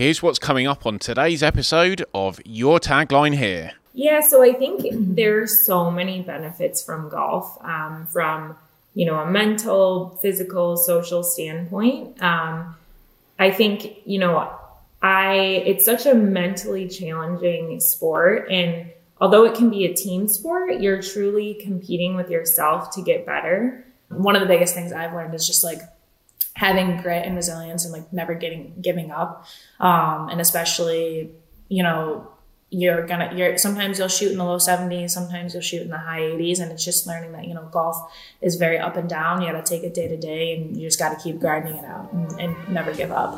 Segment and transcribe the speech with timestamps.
[0.00, 3.72] Here's what's coming up on today's episode of Your Tagline Here.
[3.92, 8.56] Yeah, so I think there's so many benefits from golf, um, from
[8.94, 12.22] you know a mental, physical, social standpoint.
[12.22, 12.76] Um,
[13.38, 14.50] I think you know
[15.02, 15.34] I
[15.66, 18.90] it's such a mentally challenging sport, and
[19.20, 23.84] although it can be a team sport, you're truly competing with yourself to get better.
[24.08, 25.82] One of the biggest things I've learned is just like
[26.60, 29.46] having grit and resilience and like never getting giving up,
[29.80, 31.30] um, and especially
[31.68, 32.28] you know
[32.68, 35.98] you're gonna you're sometimes you'll shoot in the low 70s sometimes you'll shoot in the
[35.98, 37.96] high 80s and it's just learning that you know golf
[38.42, 39.40] is very up and down.
[39.40, 41.76] You got to take it day to day and you just got to keep grinding
[41.76, 43.34] it out and, and never give up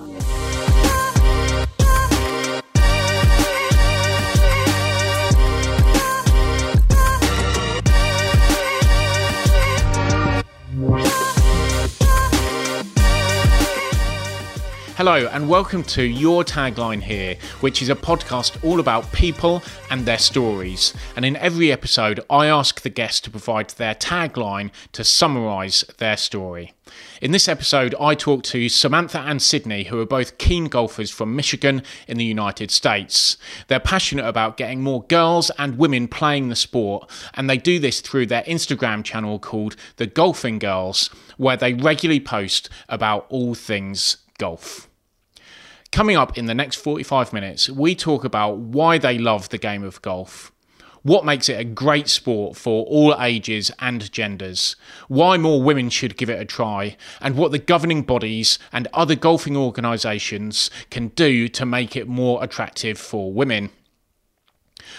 [15.05, 19.60] Hello, and welcome to Your Tagline Here, which is a podcast all about people
[19.91, 20.95] and their stories.
[21.16, 26.16] And in every episode, I ask the guest to provide their tagline to summarise their
[26.16, 26.73] story.
[27.21, 31.35] In this episode, I talk to Samantha and Sydney, who are both keen golfers from
[31.35, 33.37] Michigan in the United States.
[33.66, 38.01] They're passionate about getting more girls and women playing the sport, and they do this
[38.01, 44.19] through their Instagram channel called The Golfing Girls, where they regularly post about all things
[44.38, 44.88] golf.
[45.93, 49.85] Coming up in the next 45 minutes, we talk about why they love the game
[49.85, 50.51] of golf,
[51.02, 54.74] what makes it a great sport for all ages and genders,
[55.09, 59.15] why more women should give it a try, and what the governing bodies and other
[59.15, 63.68] golfing organisations can do to make it more attractive for women.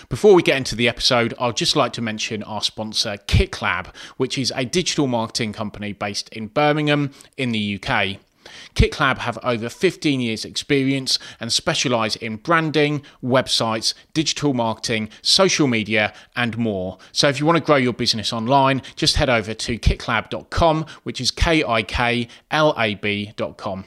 [0.10, 4.38] Before we get into the episode, I'd just like to mention our sponsor, KickLab, which
[4.38, 8.20] is a digital marketing company based in Birmingham in the UK.
[8.76, 16.14] KickLab have over 15 years' experience and specialise in branding, websites, digital marketing, social media,
[16.36, 16.98] and more.
[17.12, 21.20] So if you want to grow your business online, just head over to kicklab.com, which
[21.22, 23.86] is K I K L A B.com.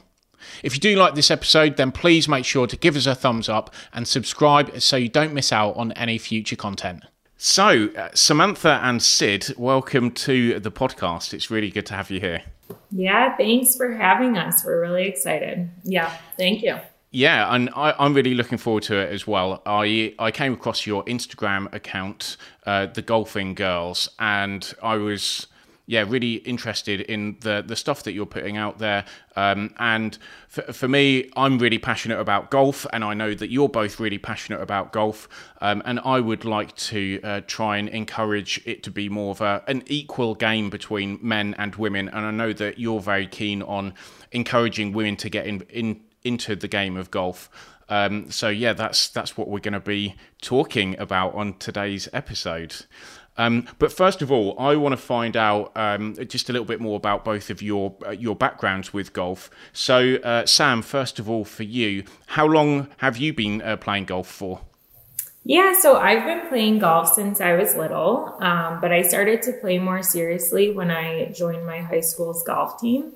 [0.63, 3.49] If you do like this episode, then please make sure to give us a thumbs
[3.49, 7.03] up and subscribe so you don't miss out on any future content.
[7.39, 11.35] So, uh, Samantha and Sid, welcome to the podcast.
[11.35, 12.41] It's really good to have you here.
[12.89, 14.65] Yeah, thanks for having us.
[14.65, 15.69] We're really excited.
[15.83, 16.79] Yeah, thank you.
[17.11, 19.61] Yeah, and I, am really looking forward to it as well.
[19.67, 25.45] I I came across your Instagram account, uh, the Golfing Girls, and I was
[25.89, 29.05] yeah, really interested in the the stuff that you're putting out there.
[29.37, 30.17] Um, and
[30.49, 34.17] for, for me, I'm really passionate about golf, and I know that you're both really
[34.17, 35.29] passionate about golf.
[35.61, 39.39] Um, and I would like to uh, try and encourage it to be more of
[39.39, 42.09] a, an equal game between men and women.
[42.09, 43.93] And I know that you're very keen on
[44.33, 47.49] encouraging women to get in, in into the game of golf.
[47.89, 52.75] Um, so yeah, that's that's what we're going to be talking about on today's episode.
[53.37, 56.81] Um, but first of all, I want to find out um, just a little bit
[56.81, 59.49] more about both of your uh, your backgrounds with golf.
[59.73, 64.05] So, uh, Sam, first of all, for you, how long have you been uh, playing
[64.05, 64.61] golf for?
[65.43, 69.53] Yeah, so I've been playing golf since I was little, um, but I started to
[69.53, 73.13] play more seriously when I joined my high school's golf team.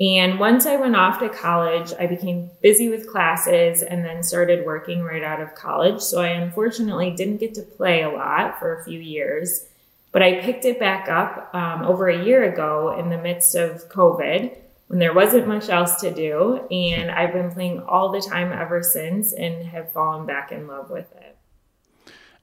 [0.00, 4.64] And once I went off to college, I became busy with classes and then started
[4.64, 6.00] working right out of college.
[6.00, 9.66] So I unfortunately didn't get to play a lot for a few years,
[10.10, 13.90] but I picked it back up um, over a year ago in the midst of
[13.90, 14.56] COVID
[14.86, 16.66] when there wasn't much else to do.
[16.70, 20.88] And I've been playing all the time ever since and have fallen back in love
[20.88, 21.36] with it.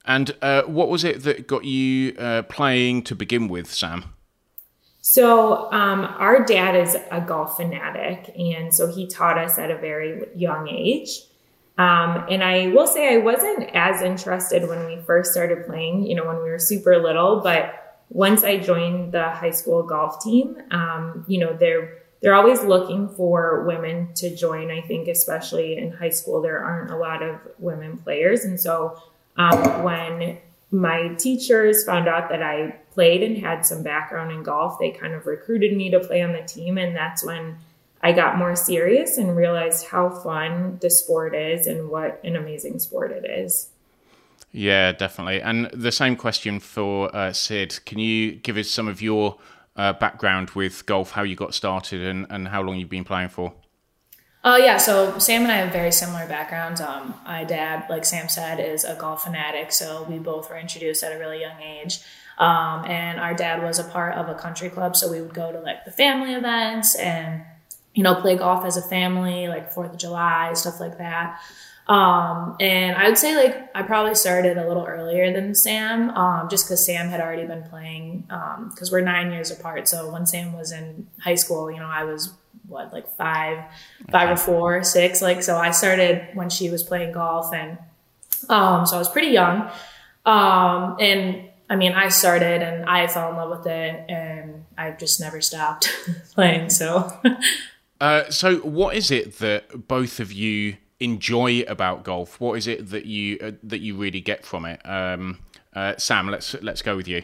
[0.04, 4.14] And uh, what was it that got you uh, playing to begin with, Sam?
[5.10, 9.78] So, um, our dad is a golf fanatic, and so he taught us at a
[9.78, 11.22] very young age.
[11.78, 16.14] Um, and I will say I wasn't as interested when we first started playing, you
[16.14, 17.40] know, when we were super little.
[17.40, 22.62] But once I joined the high school golf team, um, you know, they're they're always
[22.62, 24.70] looking for women to join.
[24.70, 29.02] I think, especially in high school, there aren't a lot of women players, and so
[29.38, 30.36] um, when
[30.70, 34.76] my teachers found out that I played and had some background in golf.
[34.80, 36.78] They kind of recruited me to play on the team.
[36.78, 37.56] And that's when
[38.02, 42.80] I got more serious and realized how fun the sport is and what an amazing
[42.80, 43.68] sport it is.
[44.50, 45.40] Yeah, definitely.
[45.40, 47.78] And the same question for uh, Sid.
[47.86, 49.38] Can you give us some of your
[49.76, 53.28] uh, background with golf, how you got started, and, and how long you've been playing
[53.28, 53.54] for?
[54.42, 56.80] Oh uh, yeah, so Sam and I have very similar backgrounds.
[56.80, 61.04] Um, my dad, like Sam said, is a golf fanatic, so we both were introduced
[61.04, 62.00] at a really young age.
[62.38, 65.52] Um, and our dad was a part of a country club, so we would go
[65.52, 67.42] to like the family events and
[67.98, 71.40] you know, play golf as a family, like Fourth of July, stuff like that.
[71.88, 76.48] Um, and I would say like I probably started a little earlier than Sam, um,
[76.48, 78.20] just because Sam had already been playing.
[78.28, 81.88] Because um, we're nine years apart, so when Sam was in high school, you know,
[81.88, 82.34] I was
[82.68, 83.64] what like five,
[84.12, 85.20] five or four, six.
[85.20, 87.78] Like so, I started when she was playing golf, and
[88.48, 89.70] um, so I was pretty young.
[90.24, 94.98] Um, and I mean, I started and I fell in love with it, and I've
[94.98, 95.94] just never stopped
[96.34, 96.70] playing.
[96.70, 97.12] So,
[98.00, 100.76] uh, so what is it that both of you?
[101.00, 102.40] enjoy about golf?
[102.40, 104.80] What is it that you uh, that you really get from it?
[104.84, 105.38] Um,
[105.74, 107.22] uh, Sam, let's let's go with you.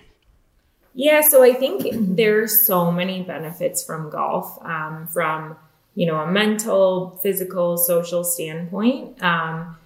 [0.94, 1.86] Yeah, so I think
[2.16, 5.56] there's so many benefits from golf, um, from
[5.94, 9.22] you know a mental, physical, social standpoint.
[9.22, 9.76] Um,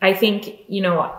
[0.00, 1.14] I think you know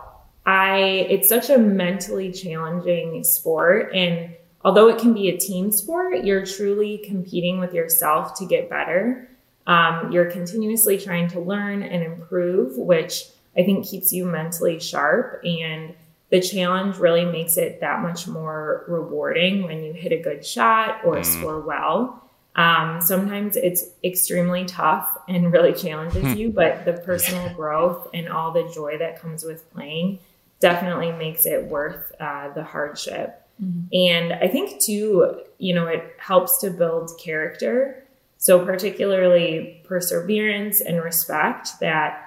[0.47, 0.79] I
[1.09, 4.33] it's such a mentally challenging sport, and
[4.63, 9.29] although it can be a team sport, you're truly competing with yourself to get better.
[9.67, 13.25] Um, you're continuously trying to learn and improve, which
[13.57, 15.43] I think keeps you mentally sharp.
[15.43, 15.93] And
[16.29, 21.01] the challenge really makes it that much more rewarding when you hit a good shot
[21.03, 21.25] or mm.
[21.25, 22.23] score well.
[22.55, 26.33] Um, sometimes it's extremely tough and really challenges hmm.
[26.33, 30.17] you, but the personal growth and all the joy that comes with playing
[30.59, 33.43] definitely makes it worth uh, the hardship.
[33.63, 33.87] Mm-hmm.
[33.93, 38.03] And I think too, you know, it helps to build character.
[38.39, 42.23] So, particularly perseverance and respect that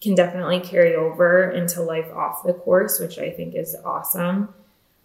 [0.00, 4.50] can definitely carry over into life off the course, which I think is awesome.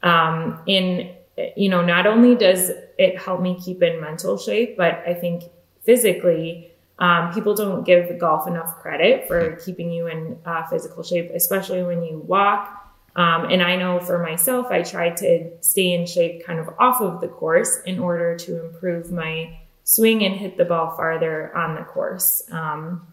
[0.03, 1.09] Um, and,
[1.55, 5.45] you know, not only does it help me keep in mental shape, but I think
[5.81, 11.31] physically, um, people don't give golf enough credit for keeping you in uh, physical shape,
[11.33, 12.79] especially when you walk.
[13.15, 17.01] Um, and I know for myself, I try to stay in shape kind of off
[17.01, 21.75] of the course in order to improve my swing and hit the ball farther on
[21.75, 22.43] the course.
[22.51, 23.05] Um,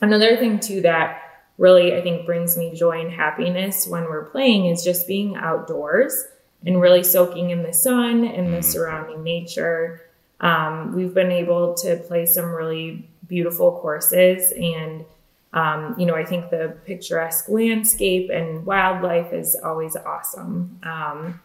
[0.00, 1.22] another thing too that
[1.58, 6.26] really I think brings me joy and happiness when we're playing is just being outdoors
[6.64, 8.64] and really soaking in the sun and the mm.
[8.64, 10.02] surrounding nature.
[10.40, 15.06] Um, we've been able to play some really beautiful courses and
[15.54, 20.78] um, you know, I think the picturesque landscape and wildlife is always awesome.
[20.82, 21.40] Um,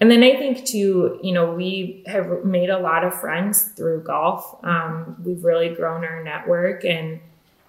[0.00, 4.04] and then I think too, you know, we have made a lot of friends through
[4.04, 4.58] golf.
[4.64, 7.20] Um, we've really grown our network and,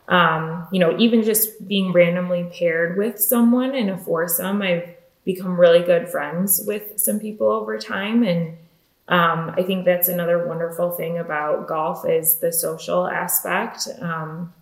[0.08, 4.90] um, you know, even just being randomly paired with someone in a foursome, I've
[5.26, 8.24] become really good friends with some people over time.
[8.24, 8.58] And
[9.10, 13.88] um, I think that's another wonderful thing about golf is the social aspect.
[14.02, 14.54] Um,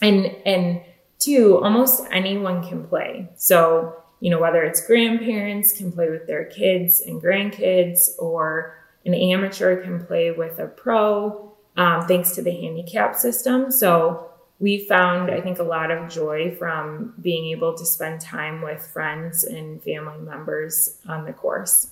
[0.00, 0.80] and, and
[1.18, 3.28] two, almost anyone can play.
[3.36, 9.14] So, you know, whether it's grandparents can play with their kids and grandkids, or an
[9.14, 13.70] amateur can play with a pro, um, thanks to the handicap system.
[13.70, 18.62] So we found, I think, a lot of joy from being able to spend time
[18.62, 21.91] with friends and family members on the course.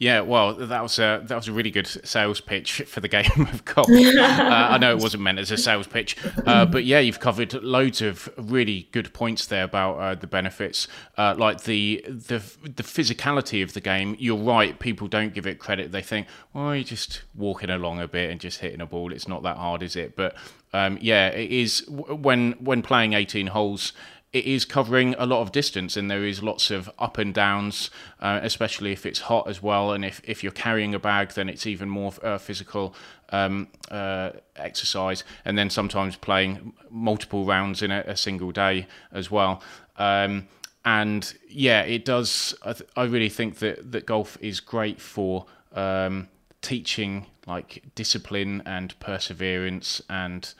[0.00, 3.30] Yeah, well, that was a that was a really good sales pitch for the game
[3.52, 3.90] of golf.
[3.90, 6.16] uh, I know it wasn't meant as a sales pitch,
[6.46, 10.88] uh, but yeah, you've covered loads of really good points there about uh, the benefits,
[11.18, 14.16] uh, like the the the physicality of the game.
[14.18, 15.92] You're right; people don't give it credit.
[15.92, 19.12] They think, well, you're just walking along a bit and just hitting a ball.
[19.12, 20.16] It's not that hard, is it?
[20.16, 20.34] But
[20.72, 23.92] um, yeah, it is when when playing 18 holes
[24.32, 27.90] it is covering a lot of distance and there is lots of up and downs,
[28.20, 29.92] uh, especially if it's hot as well.
[29.92, 32.94] And if, if you're carrying a bag, then it's even more uh, physical
[33.30, 35.24] um, uh, exercise.
[35.44, 39.62] And then sometimes playing multiple rounds in a, a single day as well.
[39.96, 40.46] Um,
[40.84, 42.54] and yeah, it does.
[42.64, 46.28] I, th- I, really think that, that golf is great for um,
[46.62, 50.54] teaching like discipline and perseverance and.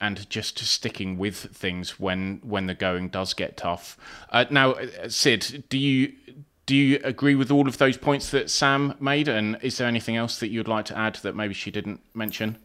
[0.00, 3.96] And just sticking with things when when the going does get tough.
[4.30, 6.12] Uh, now, uh, Sid, do you
[6.66, 9.28] do you agree with all of those points that Sam made?
[9.28, 12.58] And is there anything else that you'd like to add that maybe she didn't mention?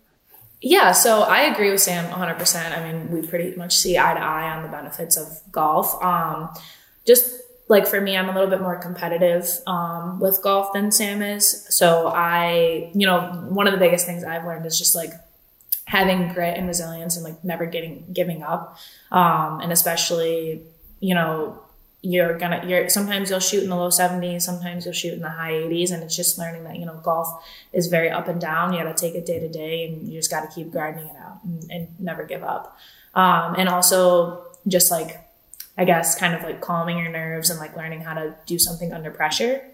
[0.62, 2.78] Yeah, so I agree with Sam 100%.
[2.78, 6.02] I mean, we pretty much see eye to eye on the benefits of golf.
[6.04, 6.50] Um,
[7.06, 7.34] just
[7.70, 11.66] like for me, I'm a little bit more competitive um, with golf than Sam is.
[11.70, 15.12] So I, you know, one of the biggest things I've learned is just like
[15.90, 18.78] having grit and resilience and like never getting giving up.
[19.12, 20.62] Um, and especially
[21.00, 21.64] you know
[22.02, 25.30] you're gonna you're sometimes you'll shoot in the low 70s sometimes you'll shoot in the
[25.30, 27.44] high 80s and it's just learning that you know golf
[27.74, 28.72] is very up and down.
[28.72, 31.08] You got to take it day to day and you just got to keep grinding
[31.08, 32.78] it out and, and never give up.
[33.16, 35.18] Um, and also just like
[35.80, 38.94] i guess kind of like calming your nerves and like learning how to do something
[38.94, 39.66] under pressure.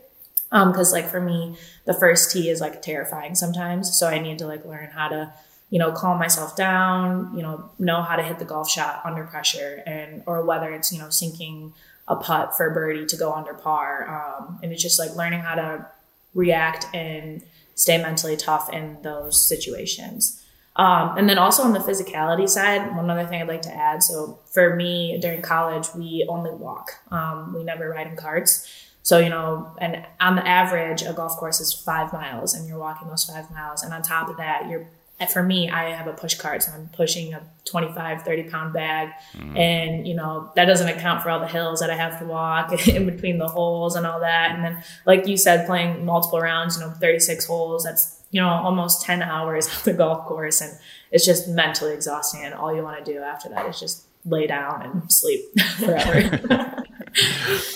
[0.52, 3.98] Um, cause like for me, the first tee is like terrifying sometimes.
[3.98, 5.34] So I need to like learn how to,
[5.76, 9.26] you know, calm myself down, you know, know how to hit the golf shot under
[9.26, 11.74] pressure and, or whether it's, you know, sinking
[12.08, 14.08] a putt for a birdie to go under par.
[14.08, 15.86] Um, and it's just like learning how to
[16.34, 17.42] react and
[17.74, 20.42] stay mentally tough in those situations.
[20.78, 24.02] Um, and then also on the physicality side, one other thing I'd like to add.
[24.02, 26.92] So for me during college, we only walk.
[27.12, 28.66] Um, we never ride in carts.
[29.04, 32.80] So, you know, and on the average, a golf course is five miles and you're
[32.80, 33.84] walking those five miles.
[33.84, 34.88] And on top of that, you're
[35.30, 39.12] for me, I have a push cart, so I'm pushing a 25, 30 pound bag.
[39.34, 39.58] Mm.
[39.58, 42.88] And, you know, that doesn't account for all the hills that I have to walk
[42.88, 44.52] in between the holes and all that.
[44.54, 48.50] And then, like you said, playing multiple rounds, you know, 36 holes, that's, you know,
[48.50, 50.60] almost 10 hours of the golf course.
[50.60, 50.74] And
[51.12, 52.44] it's just mentally exhausting.
[52.44, 55.42] And all you want to do after that is just lay down and sleep
[55.78, 56.84] forever.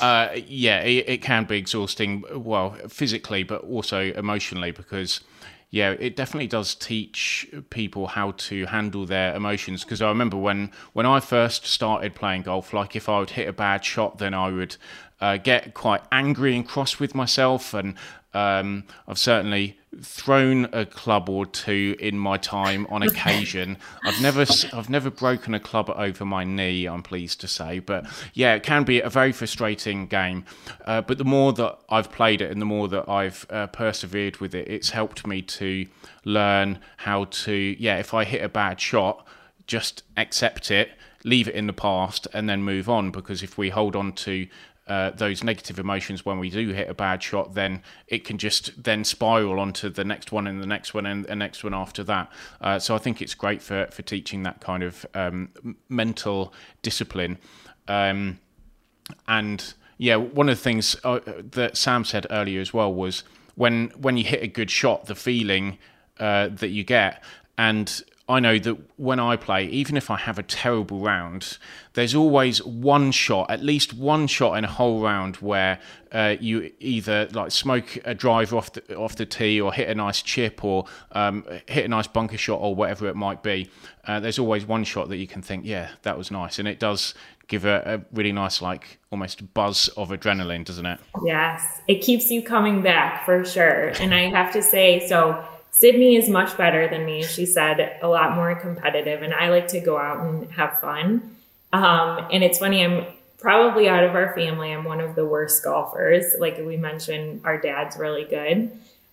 [0.01, 5.21] uh, yeah, it, it can be exhausting, well, physically, but also emotionally because
[5.71, 9.83] yeah, it definitely does teach people how to handle their emotions.
[9.83, 13.47] Because I remember when when I first started playing golf, like if I would hit
[13.47, 14.77] a bad shot, then I would
[15.21, 17.93] uh, get quite angry and cross with myself, and
[18.33, 23.77] um, I've certainly thrown a club or two in my time on occasion.
[24.05, 26.85] I've never I've never broken a club over my knee.
[26.85, 30.45] I'm pleased to say, but yeah, it can be a very frustrating game.
[30.85, 34.37] Uh, but the more that I've played it and the more that I've uh, persevered
[34.37, 35.87] with it, it's helped me to
[36.23, 37.97] learn how to yeah.
[37.97, 39.25] If I hit a bad shot,
[39.65, 40.91] just accept it
[41.25, 44.47] leave it in the past and then move on because if we hold on to
[44.89, 48.83] uh, those negative emotions when we do hit a bad shot, then it can just
[48.83, 52.03] then spiral onto the next one and the next one and the next one after
[52.03, 52.31] that.
[52.59, 55.49] Uh, so I think it's great for for teaching that kind of um,
[55.87, 57.37] mental discipline.
[57.87, 58.39] Um,
[59.27, 61.19] and yeah, one of the things uh,
[61.51, 63.23] that Sam said earlier as well was
[63.55, 65.77] when when you hit a good shot, the feeling
[66.19, 67.23] uh, that you get.
[67.57, 71.57] And I know that when I play, even if I have a terrible round,
[71.93, 75.79] there's always one shot, at least one shot in a whole round where
[76.11, 79.95] uh, you either like smoke a driver off the off the tee or hit a
[79.95, 83.67] nice chip or um, hit a nice bunker shot or whatever it might be.
[84.05, 86.79] Uh, there's always one shot that you can think, yeah, that was nice, and it
[86.79, 87.15] does
[87.47, 90.99] give a, a really nice like almost buzz of adrenaline, doesn't it?
[91.25, 93.89] Yes, it keeps you coming back for sure.
[93.99, 97.23] And I have to say, so Sydney is much better than me.
[97.23, 101.35] She said a lot more competitive, and I like to go out and have fun.
[101.71, 103.05] Um, and it's funny, I'm
[103.37, 106.35] probably out of our family, I'm one of the worst golfers.
[106.39, 108.71] Like we mentioned, our dad's really good.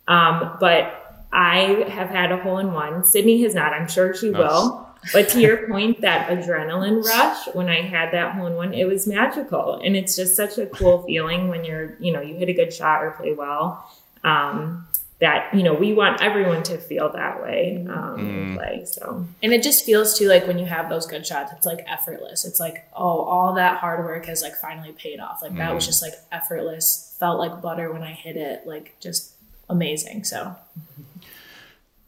[0.09, 3.05] Um, but I have had a hole in one.
[3.05, 3.73] Sydney has not.
[3.73, 4.39] I'm sure she nice.
[4.39, 4.89] will.
[5.13, 8.87] But to your point, that adrenaline rush when I had that hole in one, it
[8.87, 9.81] was magical.
[9.85, 12.73] And it's just such a cool feeling when you're, you know, you hit a good
[12.73, 13.89] shot or play well.
[14.25, 14.87] Um,
[15.19, 18.57] that you know we want everyone to feel that way um, mm.
[18.57, 21.65] play so and it just feels too like when you have those good shots it's
[21.65, 25.53] like effortless it's like oh all that hard work has like finally paid off like
[25.53, 25.57] mm.
[25.57, 25.87] that was mm.
[25.87, 29.33] just like effortless felt like butter when i hit it like just
[29.71, 30.55] amazing so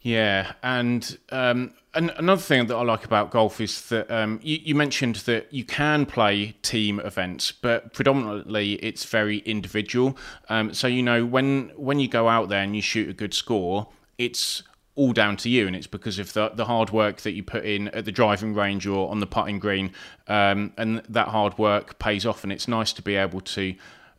[0.01, 4.59] yeah and um and another thing that I like about golf is that um, you,
[4.63, 10.15] you, mentioned that you can play team events, but predominantly it's very individual.
[10.49, 13.33] Um, so you know when when you go out there and you shoot a good
[13.33, 13.87] score,
[14.19, 14.61] it's
[14.93, 17.65] all down to you, and it's because of the the hard work that you put
[17.65, 19.91] in at the driving range or on the putting green,
[20.27, 22.43] um, and that hard work pays off.
[22.43, 23.75] And it's nice to be able to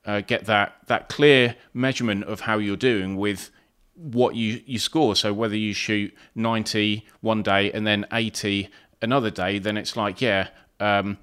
[0.06, 3.50] uh, get that that clear measurement of how you're doing with
[4.00, 5.14] what you, you score.
[5.14, 8.68] So whether you shoot 90 one day and then 80
[9.02, 10.48] another day, then it's like, yeah,
[10.80, 11.18] um,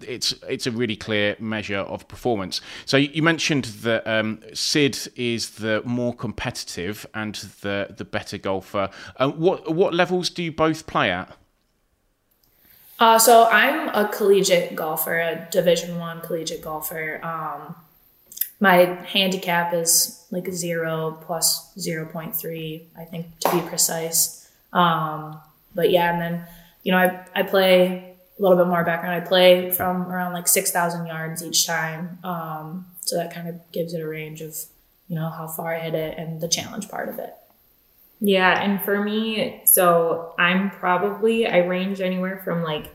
[0.00, 2.60] it's it's a really clear measure of performance.
[2.86, 8.90] So you mentioned that um, Sid is the more competitive and the the better golfer.
[9.16, 11.36] Uh, what what levels do you both play at?
[13.00, 17.18] Uh, so I'm a collegiate golfer, a Division One collegiate golfer.
[17.24, 17.74] Um,
[18.62, 24.48] my handicap is like zero plus 0.3 i think to be precise.
[24.72, 25.40] Um,
[25.74, 26.46] but yeah and then
[26.84, 29.14] you know I, I play a little bit more background.
[29.14, 32.18] I play from around like 6000 yards each time.
[32.24, 34.56] Um, so that kind of gives it a range of
[35.08, 37.34] you know how far i hit it and the challenge part of it.
[38.20, 42.86] Yeah and for me so i'm probably i range anywhere from like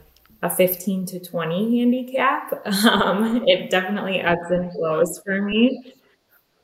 [0.42, 2.54] a 15 to 20 handicap.
[2.88, 5.94] Um, it definitely ebbs and flows for me.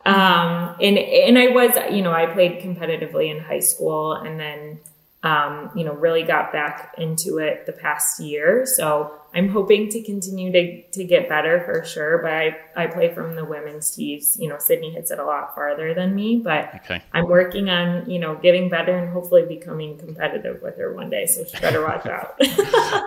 [0.06, 4.80] Um, and, and I was, you know, I played competitively in high school and then,
[5.24, 8.66] um, you know, really got back into it the past year.
[8.66, 12.18] So I'm hoping to continue to, to get better for sure.
[12.18, 14.36] But I, I play from the women's tees.
[14.38, 17.02] You know, Sydney hits it a lot farther than me, but okay.
[17.14, 21.26] I'm working on, you know, getting better and hopefully becoming competitive with her one day.
[21.26, 22.36] So she better watch out.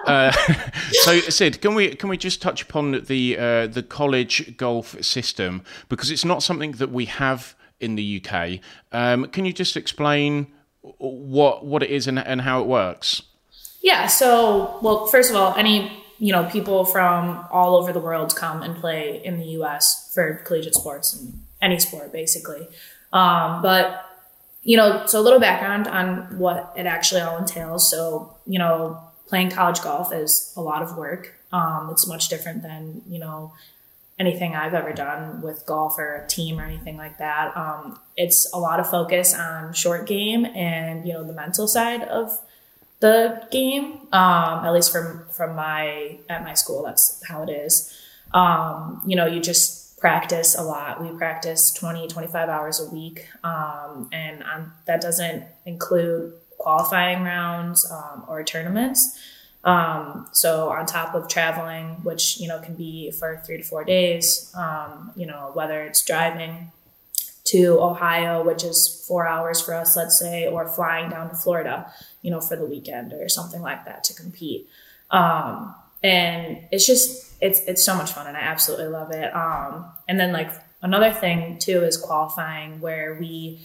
[0.08, 0.32] uh,
[0.92, 5.62] so Sid, can we can we just touch upon the uh, the college golf system
[5.90, 8.61] because it's not something that we have in the UK.
[8.90, 10.46] Um, can you just explain
[10.99, 13.23] what what it is and, and how it works?
[13.83, 14.07] Yeah.
[14.07, 18.62] So, well, first of all, any you know people from all over the world come
[18.62, 20.11] and play in the U.S.
[20.14, 22.66] for collegiate sports and any sport basically.
[23.12, 24.05] Um, but
[24.62, 27.88] you know, so a little background on what it actually all entails.
[27.88, 31.35] So, you know, playing college golf is a lot of work.
[31.52, 33.52] Um, it's much different than you know
[34.18, 37.56] anything I've ever done with golf or a team or anything like that.
[37.56, 42.02] Um, it's a lot of focus on short game and you know the mental side
[42.02, 42.40] of
[43.00, 44.08] the game.
[44.12, 47.92] Um, at least from from my at my school, that's how it is.
[48.32, 51.02] Um, you know, you just practice a lot.
[51.02, 54.42] We practice 20, 25 hours a week, um, and
[54.87, 59.18] that doesn't include qualifying rounds um, or tournaments.
[59.66, 63.85] Um, so on top of traveling, which you know can be for three to four
[63.85, 66.70] days, um, you know whether it's driving
[67.46, 71.92] to Ohio, which is four hours for us, let's say, or flying down to Florida,
[72.23, 74.68] you know, for the weekend or something like that to compete.
[75.11, 79.35] Um, and it's just it's it's so much fun, and I absolutely love it.
[79.35, 83.61] Um, and then like another thing too is qualifying, where we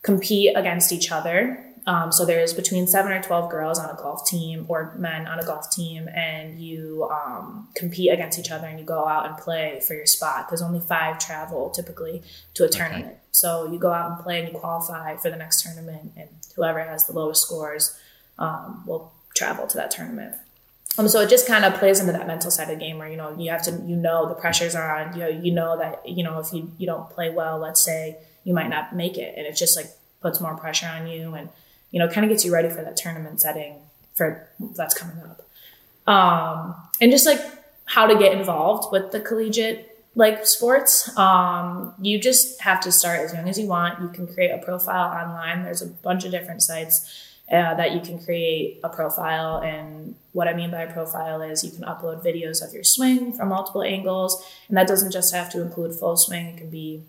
[0.00, 4.26] compete against each other um, so there's between seven or 12 girls on a golf
[4.26, 8.80] team or men on a golf team, and you um, compete against each other and
[8.80, 12.22] you go out and play for your spot because only five travel typically
[12.54, 13.06] to a tournament.
[13.06, 13.16] Okay.
[13.30, 16.82] So you go out and play and you qualify for the next tournament, and whoever
[16.82, 17.96] has the lowest scores
[18.36, 20.34] um, will travel to that tournament.
[20.98, 23.08] Um, so it just kind of plays into that mental side of the game where
[23.08, 25.78] you know you have to you know the pressures are on you know you know
[25.78, 29.18] that you know if you you don't play well let's say you might not make
[29.18, 29.86] it and it just like
[30.22, 31.50] puts more pressure on you and
[31.90, 33.76] you know, kind of gets you ready for that tournament setting
[34.14, 35.42] for that's coming up.
[36.08, 37.40] Um, and just like
[37.84, 41.16] how to get involved with the collegiate like sports.
[41.16, 44.00] Um, you just have to start as young as you want.
[44.00, 45.62] You can create a profile online.
[45.62, 47.22] There's a bunch of different sites
[47.52, 49.58] uh, that you can create a profile.
[49.58, 53.34] And what I mean by a profile is you can upload videos of your swing
[53.34, 54.42] from multiple angles.
[54.68, 56.46] And that doesn't just have to include full swing.
[56.46, 57.02] It can be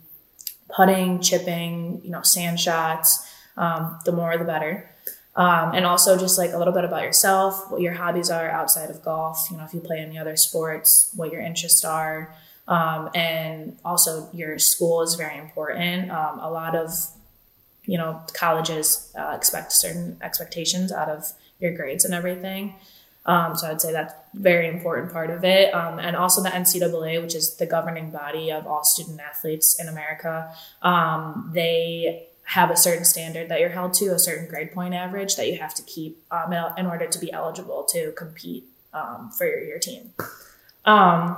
[0.70, 3.26] putting, chipping, you know, sand shots,
[3.58, 4.90] um, the more the better.
[5.36, 8.90] Um, and also just like a little bit about yourself, what your hobbies are outside
[8.90, 9.48] of golf.
[9.52, 12.34] You know, if you play any other sports, what your interests are,
[12.68, 16.10] um, and also your school is very important.
[16.10, 16.92] Um, a lot of
[17.86, 22.74] you know colleges uh, expect certain expectations out of your grades and everything.
[23.28, 25.74] Um, so I'd say that's very important part of it.
[25.74, 29.90] Um, and also the NCAA, which is the governing body of all student athletes in
[29.90, 30.50] America,
[30.82, 35.36] um, they have a certain standard that you're held to, a certain grade point average
[35.36, 39.46] that you have to keep um, in order to be eligible to compete um, for
[39.46, 40.14] your, your team.
[40.86, 41.36] Um,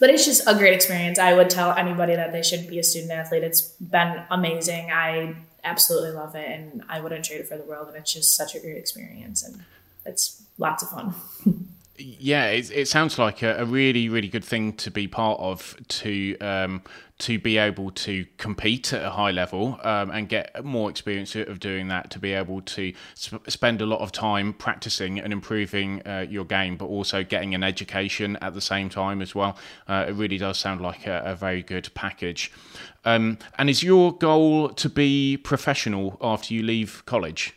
[0.00, 1.18] but it's just a great experience.
[1.18, 3.42] I would tell anybody that they should be a student athlete.
[3.42, 4.90] It's been amazing.
[4.90, 7.88] I absolutely love it, and I wouldn't trade it for the world.
[7.88, 9.64] And it's just such a great experience, and
[10.06, 11.14] it's lots of fun.
[11.98, 15.76] yeah, it, it sounds like a, a, really, really good thing to be part of
[15.88, 16.82] to um,
[17.18, 21.58] to be able to compete at a high level um, and get more experience of
[21.58, 22.10] doing that.
[22.10, 26.44] To be able to sp- spend a lot of time practicing and improving uh, your
[26.44, 29.56] game, but also getting an education at the same time as well.
[29.88, 32.52] Uh, it really does sound like a, a very good package.
[33.04, 37.54] Um, and is your goal to be professional after you leave college?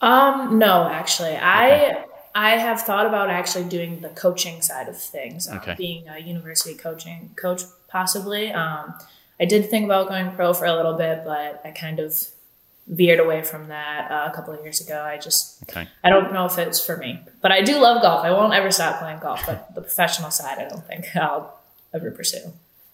[0.00, 1.40] Um, no, actually, okay.
[1.42, 2.05] I
[2.36, 5.74] I have thought about actually doing the coaching side of things, um, okay.
[5.78, 8.52] being a university coaching coach, possibly.
[8.52, 8.94] Um,
[9.40, 12.14] I did think about going pro for a little bit, but I kind of
[12.88, 15.02] veered away from that uh, a couple of years ago.
[15.02, 15.88] I just, okay.
[16.04, 18.22] I don't know if it's for me, but I do love golf.
[18.22, 21.58] I won't ever stop playing golf, but the professional side, I don't think I'll
[21.94, 22.52] ever pursue.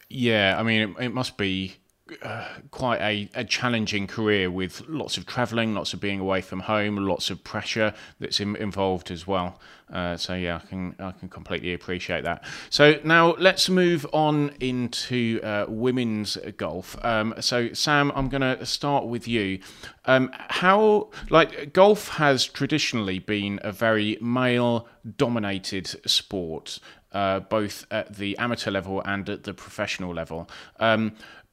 [0.08, 1.78] Yeah, I mean, it, it must be
[2.22, 6.60] uh, quite a, a, challenging career with lots of travelling, lots of being away from
[6.60, 9.58] home, lots of pressure that's in, involved as well.
[9.92, 12.44] Uh, so yeah, I can I can completely appreciate that.
[12.70, 16.96] So now let's move on into uh, women's golf.
[17.04, 19.60] Um, so Sam, I'm going to start with you.
[20.06, 26.78] Um, how like golf has traditionally been a very male-dominated sport,
[27.12, 30.48] uh, both at the amateur level and at the professional level.
[30.80, 31.12] Um,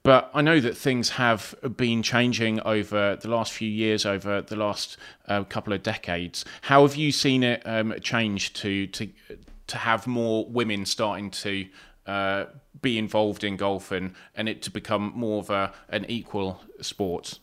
[0.09, 4.55] but I know that things have been changing over the last few years, over the
[4.55, 6.45] last uh, couple of decades.
[6.61, 9.07] How have you seen it um, change to to
[9.67, 11.67] to have more women starting to
[12.07, 12.45] uh,
[12.81, 17.37] be involved in golf and, and it to become more of a an equal sport?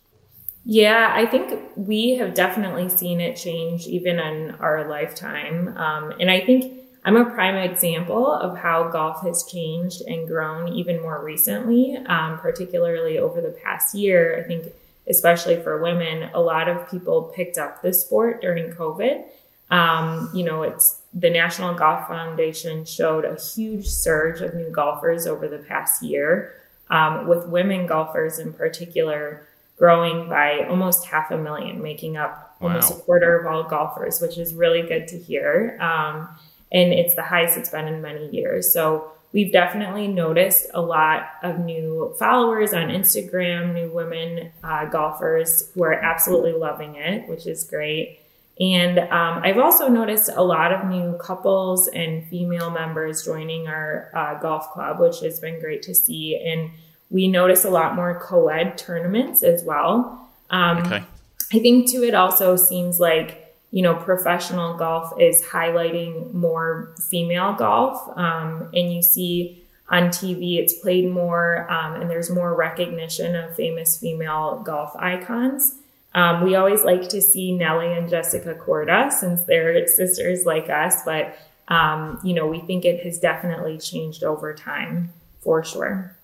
[0.64, 5.68] Yeah, I think we have definitely seen it change even in our lifetime.
[5.76, 10.72] Um, and I think I'm a prime example of how golf has changed and grown
[10.72, 14.42] even more recently, um, particularly over the past year.
[14.42, 14.72] I think,
[15.08, 19.24] especially for women, a lot of people picked up the sport during COVID.
[19.70, 25.28] Um, you know, it's the National Golf Foundation showed a huge surge of new golfers
[25.28, 26.54] over the past year,
[26.90, 29.46] um, with women golfers in particular
[29.78, 32.68] growing by almost half a million, making up wow.
[32.68, 35.78] almost a quarter of all golfers, which is really good to hear.
[35.80, 36.28] Um,
[36.72, 38.72] and it's the highest it's been in many years.
[38.72, 45.70] So we've definitely noticed a lot of new followers on Instagram, new women uh, golfers
[45.74, 48.20] who are absolutely loving it, which is great.
[48.58, 54.10] And um, I've also noticed a lot of new couples and female members joining our
[54.14, 56.40] uh, golf club, which has been great to see.
[56.42, 56.70] And
[57.10, 60.30] we notice a lot more co ed tournaments as well.
[60.48, 61.04] Um, okay.
[61.52, 67.52] I think, too, it also seems like you know, professional golf is highlighting more female
[67.54, 68.16] golf.
[68.16, 73.54] Um, and you see on TV it's played more, um, and there's more recognition of
[73.54, 75.76] famous female golf icons.
[76.14, 81.02] Um, we always like to see Nelly and Jessica Korda since they're sisters like us,
[81.04, 81.36] but
[81.68, 86.16] um, you know, we think it has definitely changed over time for sure.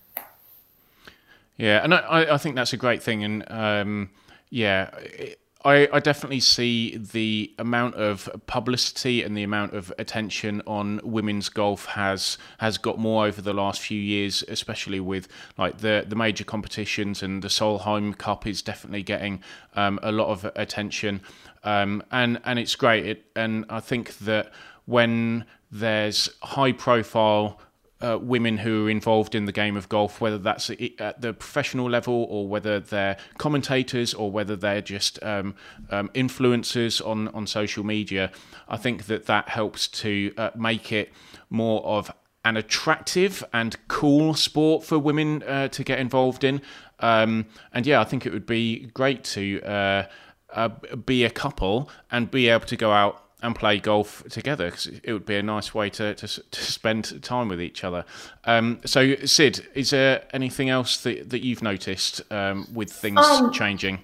[1.57, 4.09] Yeah, and I, I think that's a great thing, and um,
[4.49, 4.89] yeah.
[4.97, 10.99] It, I, I, definitely see the amount of publicity and the amount of attention on
[11.03, 16.05] women's golf has has got more over the last few years, especially with like the
[16.07, 19.41] the major competitions and the Solheim Cup is definitely getting
[19.75, 21.21] um, a lot of attention,
[21.63, 23.05] um, and and it's great.
[23.05, 24.51] It, and I think that
[24.85, 27.59] when there's high profile
[28.03, 31.89] uh, women who are involved in the game of golf, whether that's at the professional
[31.89, 35.55] level or whether they're commentators or whether they're just um,
[35.89, 38.31] um, influencers on, on social media.
[38.67, 41.13] I think that that helps to uh, make it
[41.49, 42.11] more of
[42.45, 46.61] an attractive and cool sport for women uh, to get involved in.
[46.99, 50.05] Um, and yeah, I think it would be great to uh,
[50.53, 50.69] uh,
[51.05, 55.11] be a couple and be able to go out and play golf together because it
[55.11, 58.05] would be a nice way to, to, to spend time with each other.
[58.45, 63.51] Um, so, Sid, is there anything else that, that you've noticed um, with things um,
[63.51, 63.99] changing?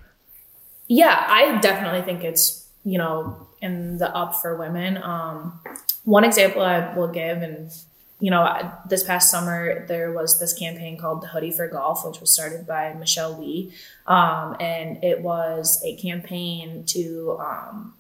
[0.88, 4.98] Yeah, I definitely think it's, you know, in the up for women.
[5.02, 5.60] Um,
[6.04, 7.72] one example I will give, and,
[8.20, 12.20] you know, this past summer, there was this campaign called the Hoodie for Golf, which
[12.20, 13.72] was started by Michelle Wie.
[14.06, 17.94] Um, and it was a campaign to, um,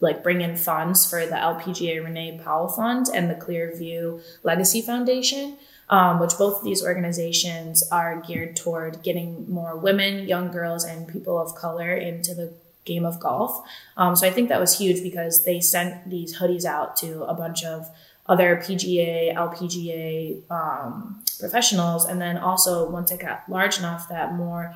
[0.00, 5.56] like bring in funds for the LPGA Renee Powell Fund and the Clearview Legacy Foundation,
[5.88, 11.06] um, which both of these organizations are geared toward getting more women, young girls, and
[11.06, 12.52] people of color into the
[12.84, 13.62] game of golf.
[13.96, 17.34] Um, so I think that was huge because they sent these hoodies out to a
[17.34, 17.88] bunch of
[18.26, 24.74] other PGA, LPGA um, professionals, and then also once it got large enough that more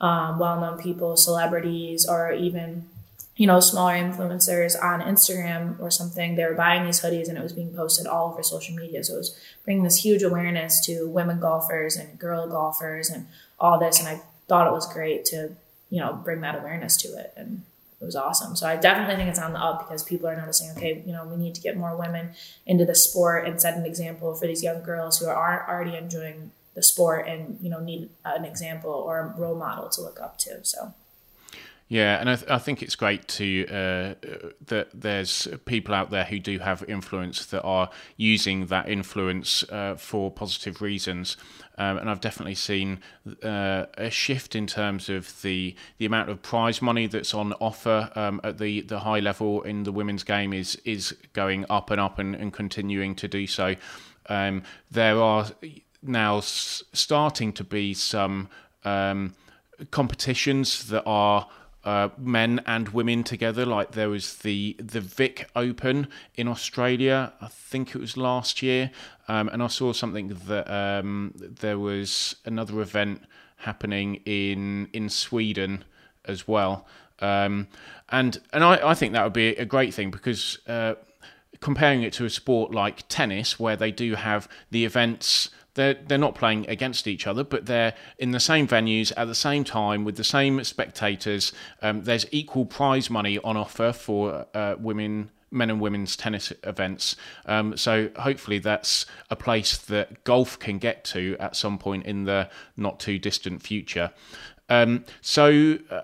[0.00, 2.86] um, well-known people, celebrities, or even
[3.36, 7.42] you know, smaller influencers on Instagram or something, they were buying these hoodies and it
[7.42, 9.04] was being posted all over social media.
[9.04, 13.26] So it was bringing this huge awareness to women golfers and girl golfers and
[13.60, 13.98] all this.
[13.98, 15.54] And I thought it was great to,
[15.90, 17.34] you know, bring that awareness to it.
[17.36, 17.62] And
[18.00, 18.56] it was awesome.
[18.56, 21.26] So I definitely think it's on the up because people are noticing, okay, you know,
[21.26, 22.30] we need to get more women
[22.64, 26.52] into the sport and set an example for these young girls who are already enjoying
[26.74, 30.38] the sport and, you know, need an example or a role model to look up
[30.38, 30.64] to.
[30.64, 30.94] So.
[31.88, 34.14] Yeah, and I, th- I, think it's great to uh,
[34.66, 39.94] that there's people out there who do have influence that are using that influence uh,
[39.94, 41.36] for positive reasons.
[41.78, 43.00] Um, and I've definitely seen
[43.40, 48.10] uh, a shift in terms of the the amount of prize money that's on offer
[48.16, 52.00] um, at the, the high level in the women's game is is going up and
[52.00, 53.76] up and, and continuing to do so.
[54.28, 55.46] Um, there are
[56.02, 58.48] now s- starting to be some
[58.84, 59.36] um,
[59.92, 61.46] competitions that are
[61.86, 63.64] uh, men and women together.
[63.64, 68.90] Like there was the the Vic Open in Australia, I think it was last year,
[69.28, 73.22] um, and I saw something that um, there was another event
[73.58, 75.84] happening in in Sweden
[76.24, 76.86] as well.
[77.20, 77.68] Um,
[78.10, 80.94] and and I, I think that would be a great thing because uh,
[81.60, 86.18] comparing it to a sport like tennis, where they do have the events they're they're
[86.18, 90.04] not playing against each other, but they're in the same venues at the same time
[90.04, 91.52] with the same spectators.
[91.80, 97.16] Um, there's equal prize money on offer for uh, women men and women's tennis events.
[97.46, 102.24] Um, so hopefully that's a place that golf can get to at some point in
[102.24, 104.10] the not too distant future.
[104.68, 106.00] Um, so, uh,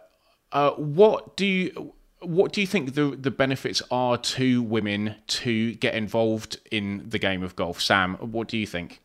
[0.52, 1.94] uh, what do you?
[2.20, 7.18] What do you think the the benefits are to women to get involved in the
[7.18, 7.80] game of golf?
[7.80, 9.00] Sam, what do you think?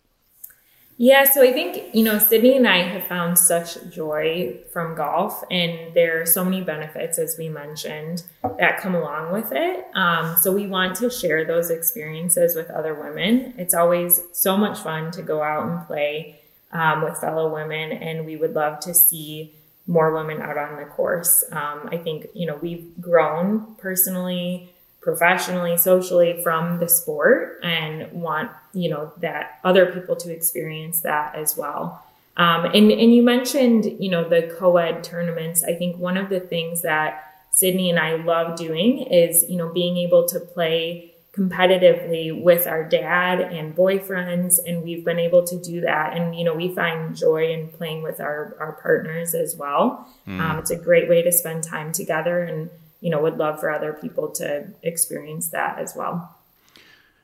[1.00, 5.44] Yeah, so I think, you know, Sydney and I have found such joy from golf,
[5.52, 8.24] and there are so many benefits, as we mentioned,
[8.58, 9.86] that come along with it.
[9.94, 13.54] Um, so we want to share those experiences with other women.
[13.60, 16.40] It's always so much fun to go out and play
[16.72, 19.54] um, with fellow women, and we would love to see
[19.86, 21.44] more women out on the course.
[21.52, 24.74] Um, I think, you know, we've grown personally
[25.08, 31.34] professionally, socially from the sport and want, you know, that other people to experience that
[31.34, 32.04] as well.
[32.36, 35.64] Um, and, and you mentioned, you know, the co-ed tournaments.
[35.64, 39.72] I think one of the things that Sydney and I love doing is, you know,
[39.72, 45.58] being able to play competitively with our dad and boyfriends and we've been able to
[45.62, 49.56] do that and you know we find joy in playing with our our partners as
[49.56, 50.40] well mm.
[50.40, 53.70] um, it's a great way to spend time together and you know would love for
[53.70, 56.36] other people to experience that as well.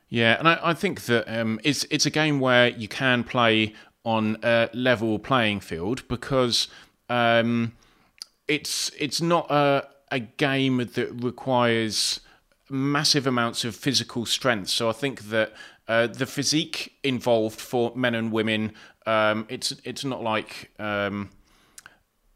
[0.08, 3.74] Yeah, and I, I think that um, it's it's a game where you can play
[4.04, 6.68] on a level playing field because
[7.08, 7.72] um,
[8.46, 12.20] it's it's not a a game that requires
[12.70, 14.68] massive amounts of physical strength.
[14.68, 15.52] So I think that
[15.88, 18.72] uh, the physique involved for men and women,
[19.06, 21.30] um, it's it's not like um,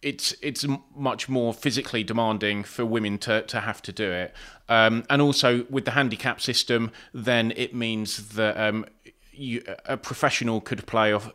[0.02, 4.34] it's it's much more physically demanding for women to, to have to do it,
[4.68, 8.86] um, and also with the handicap system, then it means that um,
[9.32, 11.30] you, a professional could play off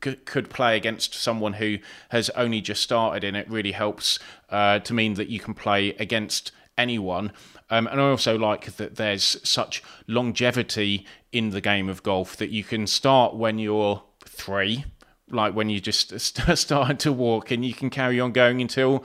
[0.00, 1.78] could, play against someone who
[2.10, 4.18] has only just started, and it really helps
[4.50, 7.32] uh, to mean that you can play against anyone.
[7.70, 12.50] Um, and I also like that there's such longevity in the game of golf that
[12.50, 14.84] you can start when you're three
[15.30, 16.18] like when you just
[16.56, 19.04] start to walk and you can carry on going until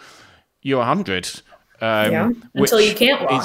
[0.62, 1.42] you're 100
[1.84, 3.44] um, yeah, until you can't walk.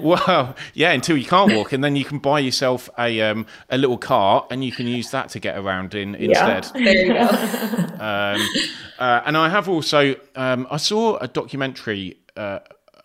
[0.00, 3.76] well, yeah, until you can't walk, and then you can buy yourself a um, a
[3.76, 6.70] little car, and you can use that to get around in instead.
[6.72, 7.26] Yeah, there you go.
[7.98, 8.48] um,
[9.00, 12.18] uh, and I have also um, I saw a documentary.
[12.36, 12.60] Uh,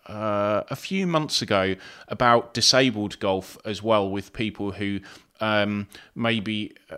[0.06, 1.76] uh, a few months ago
[2.08, 4.98] about disabled golf as well with people who
[5.40, 6.96] um, maybe uh,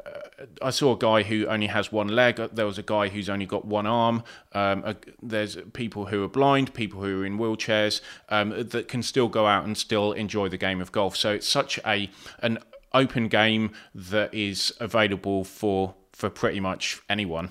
[0.61, 2.37] I saw a guy who only has one leg.
[2.52, 4.24] There was a guy who's only got one arm.
[4.52, 9.02] Um, uh, there's people who are blind, people who are in wheelchairs um, that can
[9.02, 11.16] still go out and still enjoy the game of golf.
[11.16, 12.59] So it's such a an
[12.92, 17.50] open game that is available for for pretty much anyone.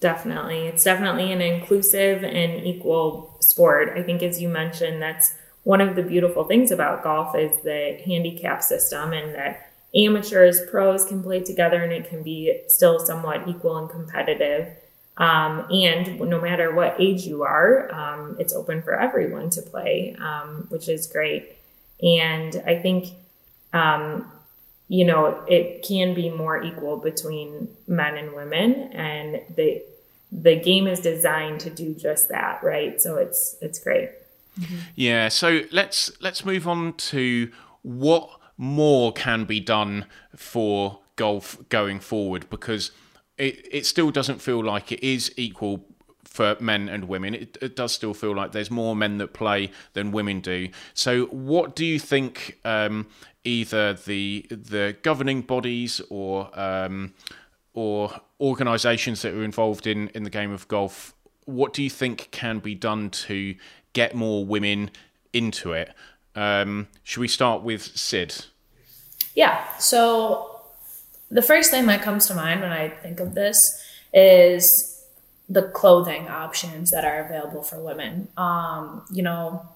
[0.00, 3.94] Definitely, it's definitely an inclusive and equal sport.
[3.96, 5.34] I think, as you mentioned, that's
[5.64, 11.04] one of the beautiful things about golf is the handicap system and that amateurs, pros
[11.04, 14.68] can play together and it can be still somewhat equal and competitive.
[15.16, 20.16] Um, and no matter what age you are, um, it's open for everyone to play,
[20.20, 21.56] um, which is great.
[22.00, 23.08] And I think,
[23.72, 24.30] um,
[24.86, 29.82] you know, it can be more equal between men and women, and the
[30.30, 33.00] the game is designed to do just that, right?
[33.00, 34.10] So it's it's great.
[34.58, 34.76] Mm-hmm.
[34.94, 35.28] Yeah.
[35.28, 37.50] So let's let's move on to
[37.82, 40.04] what more can be done
[40.36, 42.90] for golf going forward because
[43.38, 45.84] it, it still doesn't feel like it is equal
[46.24, 47.34] for men and women.
[47.34, 50.68] It, it, does still feel like there's more men that play than women do.
[50.92, 52.58] So, what do you think?
[52.64, 53.06] Um,
[53.44, 57.14] either the the governing bodies or um,
[57.72, 61.14] or organisations that are involved in in the game of golf.
[61.44, 63.54] What do you think can be done to
[63.94, 64.90] get more women
[65.32, 65.94] into it?
[66.38, 68.44] Um, should we start with Sid?
[69.34, 69.60] Yeah.
[69.78, 70.60] So
[71.30, 73.82] the first thing that comes to mind when I think of this
[74.14, 75.04] is
[75.48, 78.28] the clothing options that are available for women.
[78.36, 79.66] Um, you know,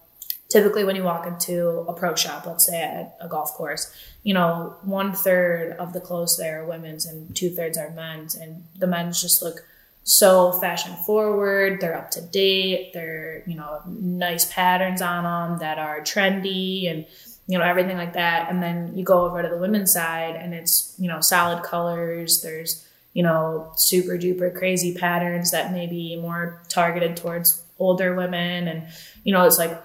[0.48, 4.32] typically when you walk into a pro shop, let's say at a golf course, you
[4.32, 8.64] know, one third of the clothes there are women's and two thirds are men's, and
[8.78, 9.64] the men's just look
[10.04, 11.80] so fashion forward.
[11.80, 12.92] They're up to date.
[12.92, 17.06] They're you know nice patterns on them that are trendy and
[17.46, 18.50] you know everything like that.
[18.50, 22.42] And then you go over to the women's side and it's you know solid colors.
[22.42, 28.68] There's you know super duper crazy patterns that may be more targeted towards older women
[28.68, 28.86] and
[29.24, 29.76] you know it's like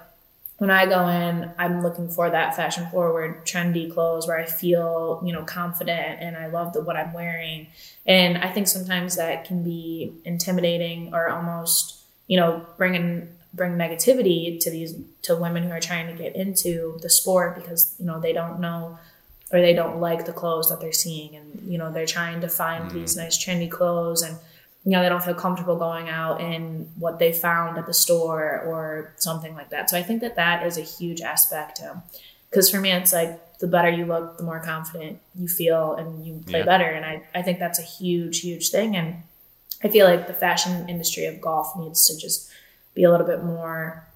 [0.58, 5.22] when I go in, I'm looking for that fashion forward, trendy clothes where I feel,
[5.24, 7.68] you know, confident and I love the, what I'm wearing.
[8.06, 14.60] And I think sometimes that can be intimidating or almost, you know, bringing bring negativity
[14.60, 18.20] to these to women who are trying to get into the sport because you know
[18.20, 19.00] they don't know
[19.52, 22.50] or they don't like the clothes that they're seeing and you know they're trying to
[22.50, 22.94] find mm.
[22.94, 24.38] these nice trendy clothes and
[24.88, 28.62] you know they don't feel comfortable going out in what they found at the store
[28.62, 29.90] or something like that.
[29.90, 31.82] So i think that that is a huge aspect
[32.50, 36.26] because for me it's like the better you look the more confident you feel and
[36.26, 36.66] you play yeah.
[36.66, 36.86] better.
[36.86, 38.96] And I, I think that's a huge huge thing.
[38.96, 39.24] And
[39.84, 42.50] i feel like the fashion industry of golf needs to just
[42.94, 44.08] be a little bit more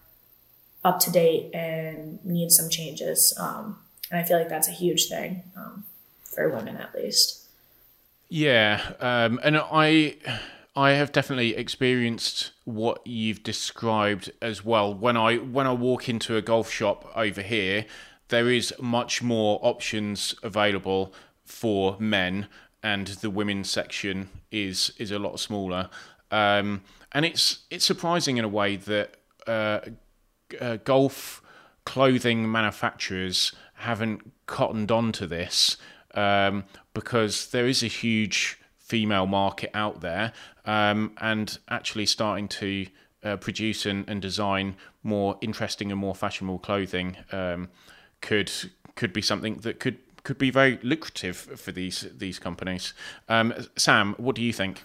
[0.86, 3.78] up to date and need some changes um,
[4.10, 5.86] and i feel like that's a huge thing um,
[6.24, 7.46] for women at least.
[8.30, 10.16] Yeah um, and i
[10.76, 14.94] I have definitely experienced what you've described as well.
[14.94, 17.86] When I when I walk into a golf shop over here,
[18.30, 22.48] there is much more options available for men,
[22.82, 25.90] and the women's section is is a lot smaller.
[26.32, 29.82] Um, and it's it's surprising in a way that uh,
[30.60, 31.42] uh, golf
[31.84, 35.76] clothing manufacturers haven't cottoned on to this
[36.14, 38.61] um, because there is a huge
[38.92, 40.34] female market out there
[40.66, 42.86] um, and actually starting to
[43.24, 47.70] uh, produce and, and, design more interesting and more fashionable clothing um,
[48.20, 48.52] could
[48.96, 52.94] could be something that could could be very lucrative for these these companies.
[53.30, 54.84] Um, Sam, what do you think?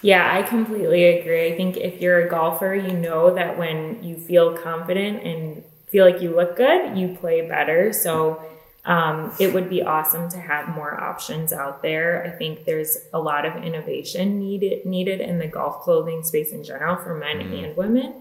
[0.00, 1.52] Yeah, I completely agree.
[1.52, 6.06] I think if you're a golfer, you know that when you feel confident and feel
[6.08, 7.92] like you look good, you play better.
[7.92, 8.42] So
[8.86, 12.24] um, it would be awesome to have more options out there.
[12.24, 16.62] I think there's a lot of innovation needed needed in the golf clothing space in
[16.64, 17.64] general for men mm-hmm.
[17.64, 18.14] and women,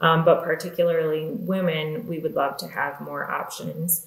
[0.00, 2.06] um, but particularly women.
[2.06, 4.06] We would love to have more options.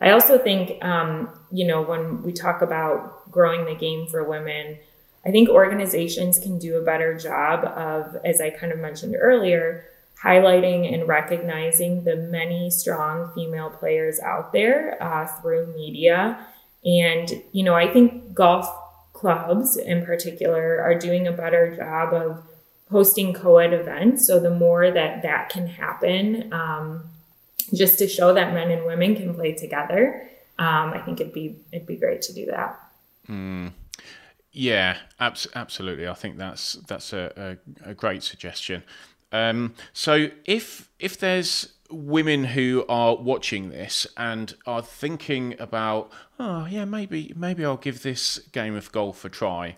[0.00, 4.78] I also think, um, you know, when we talk about growing the game for women,
[5.26, 9.84] I think organizations can do a better job of, as I kind of mentioned earlier,
[10.22, 16.46] highlighting and recognizing the many strong female players out there uh, through media.
[16.84, 18.68] And, you know, I think golf
[19.12, 22.42] clubs in particular are doing a better job of
[22.90, 24.26] hosting co-ed events.
[24.26, 27.08] So the more that that can happen, um,
[27.72, 30.28] just to show that men and women can play together,
[30.58, 32.78] um, I think it'd be it'd be great to do that.
[33.28, 33.72] Mm.
[34.52, 36.08] Yeah, abs- absolutely.
[36.08, 38.82] I think that's that's a, a, a great suggestion.
[39.32, 46.66] Um, so if if there's women who are watching this and are thinking about, oh
[46.66, 49.76] yeah, maybe maybe I'll give this game of golf a try.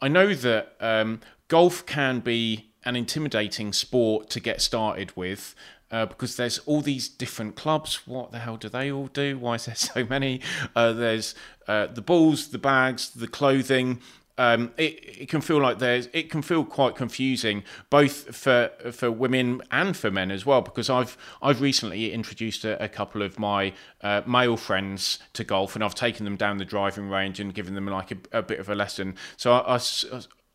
[0.00, 5.54] I know that um, golf can be an intimidating sport to get started with.
[5.92, 8.06] Uh, because there's all these different clubs.
[8.06, 9.36] What the hell do they all do?
[9.36, 10.40] Why is there so many?
[10.76, 11.34] Uh, there's
[11.66, 14.00] uh, the balls, the bags, the clothing,
[14.40, 19.10] um, it, it can feel like there's it can feel quite confusing both for for
[19.10, 23.38] women and for men as well because I've I've recently introduced a, a couple of
[23.38, 27.52] my uh, male friends to golf and I've taken them down the driving range and
[27.52, 29.14] given them like a, a bit of a lesson.
[29.36, 29.80] So I, I,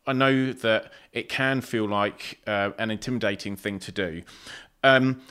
[0.08, 4.22] I, know that it can feel like uh, an intimidating thing to do.
[4.82, 5.22] Um,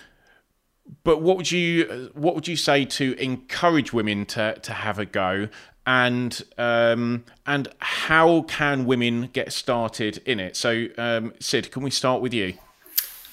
[1.04, 5.06] but what would you what would you say to encourage women to to have a
[5.06, 5.50] go
[5.86, 10.56] and um, and how can women get started in it?
[10.56, 12.56] So, um, Sid, can we start with you?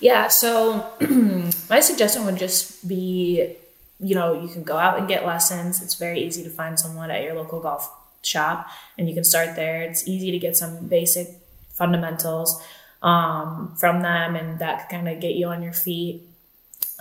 [0.01, 0.29] Yeah.
[0.29, 0.87] So,
[1.71, 3.55] my suggestion would just be,
[4.01, 5.83] you know, you can go out and get lessons.
[5.83, 7.91] It's very easy to find someone at your local golf
[8.23, 9.83] shop, and you can start there.
[9.83, 11.29] It's easy to get some basic
[11.73, 12.63] fundamentals
[13.03, 16.29] um, from them, and that kind of get you on your feet.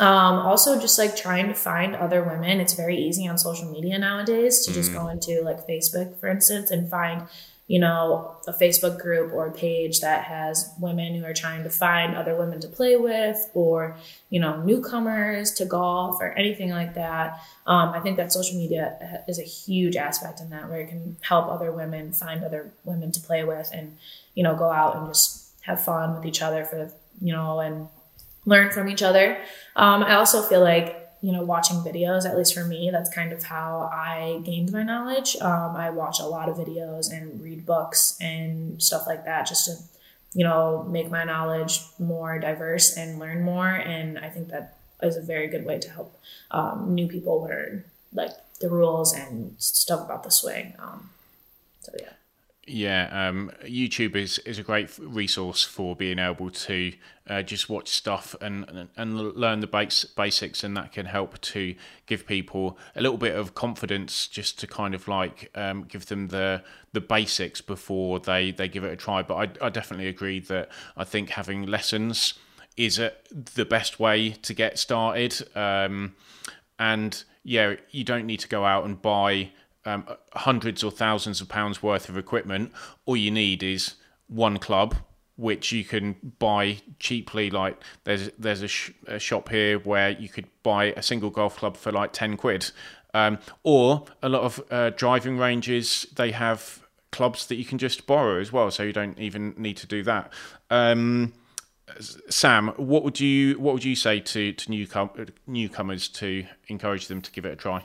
[0.02, 2.60] Um, also, just like trying to find other women.
[2.60, 4.96] It's very easy on social media nowadays to just mm.
[4.96, 7.28] go into like Facebook, for instance, and find,
[7.68, 11.70] you know, a Facebook group or a page that has women who are trying to
[11.70, 13.96] find other women to play with or,
[14.32, 17.40] you know, newcomers to golf or anything like that.
[17.68, 21.16] Um, I think that social media is a huge aspect in that where it can
[21.22, 23.96] help other women find other women to play with and,
[24.34, 27.88] you know, go out and just have fun with each other for, you know, and
[28.46, 29.38] learn from each other.
[29.76, 33.32] Um, I also feel like you know watching videos at least for me that's kind
[33.32, 35.38] of how i gained my knowledge.
[35.40, 39.66] Um, i watch a lot of videos and read books and stuff like that just
[39.66, 39.74] to
[40.34, 43.70] you know make my knowledge more diverse and learn more.
[43.70, 46.20] And i think that is a very good way to help
[46.52, 47.84] um, new people learn
[48.14, 50.74] like the rules and stuff about the swing.
[50.80, 51.10] Um,
[51.82, 52.14] so yeah
[52.68, 56.94] Yeah, um, YouTube is, is a great resource for being able to
[57.28, 61.42] uh, just watch stuff and and and learn the base, basics, and that can help
[61.42, 61.74] to
[62.06, 66.28] give people a little bit of confidence, just to kind of like um, give them
[66.28, 69.24] the the basics before they, they give it a try.
[69.24, 72.36] But I, I definitely agree that I think having lessons
[72.78, 75.36] is a, the best way to get started.
[75.56, 76.16] Um,
[76.78, 79.52] and yeah, you don't need to go out and buy
[79.86, 82.72] um, hundreds or thousands of pounds worth of equipment.
[83.06, 83.96] All you need is
[84.28, 84.96] one club,
[85.36, 87.50] which you can buy cheaply.
[87.50, 91.58] Like there's there's a, sh- a shop here where you could buy a single golf
[91.58, 92.72] club for like ten quid.
[93.14, 98.08] Um, or a lot of uh, driving ranges, they have clubs that you can just
[98.08, 100.32] borrow as well, so you don't even need to do that.
[100.70, 101.34] Um,
[102.30, 107.22] Sam, what would you what would you say to to newcom- newcomers to encourage them
[107.22, 107.84] to give it a try?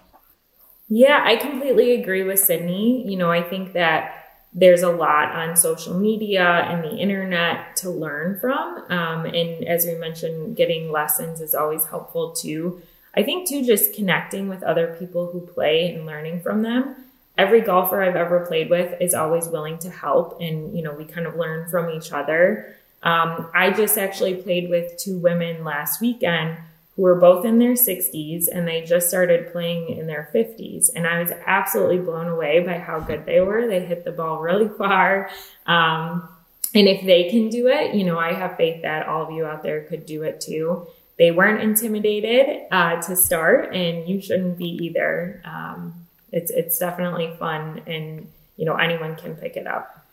[0.88, 3.08] Yeah, I completely agree with Sydney.
[3.08, 4.22] You know, I think that
[4.52, 8.84] there's a lot on social media and the internet to learn from.
[8.88, 12.80] Um, and as we mentioned, getting lessons is always helpful too.
[13.14, 16.94] I think too, just connecting with other people who play and learning from them.
[17.36, 21.04] Every golfer I've ever played with is always willing to help, and you know we
[21.04, 22.74] kind of learn from each other.
[23.02, 26.56] Um, I just actually played with two women last weekend
[26.96, 30.88] were both in their 60s and they just started playing in their 50s.
[30.94, 33.66] And I was absolutely blown away by how good they were.
[33.66, 35.30] They hit the ball really far.
[35.66, 36.28] Um,
[36.74, 39.46] and if they can do it, you know, I have faith that all of you
[39.46, 40.86] out there could do it too.
[41.18, 45.40] They weren't intimidated uh, to start, and you shouldn't be either.
[45.46, 45.94] Um,
[46.30, 50.06] it's it's definitely fun, and you know anyone can pick it up.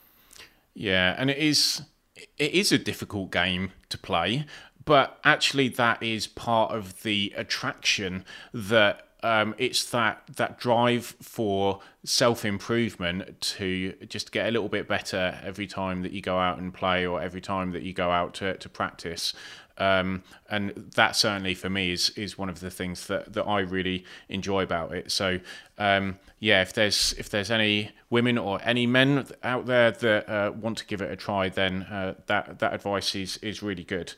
[0.73, 1.81] Yeah, and it is
[2.15, 4.45] it is a difficult game to play
[4.86, 11.79] but actually that is part of the attraction that um, it's that that drive for
[12.03, 16.59] self improvement to just get a little bit better every time that you go out
[16.59, 19.34] and play or every time that you go out to, to practice.
[19.77, 23.61] Um, and that certainly for me is is one of the things that, that I
[23.61, 25.11] really enjoy about it.
[25.11, 25.39] So
[25.77, 30.51] um, yeah, if there's if there's any women or any men out there that uh,
[30.51, 34.13] want to give it a try, then uh, that that advice is is really good.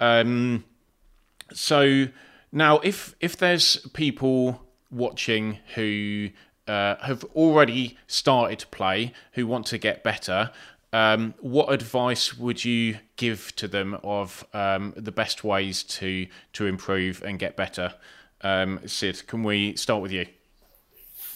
[0.00, 0.64] Um,
[1.52, 2.08] so
[2.52, 6.30] now, if if there's people watching who
[6.66, 10.50] uh, have already started to play who want to get better,
[10.92, 16.66] um, what advice would you give to them of um, the best ways to to
[16.66, 17.94] improve and get better?
[18.42, 20.26] Um, Sid, can we start with you?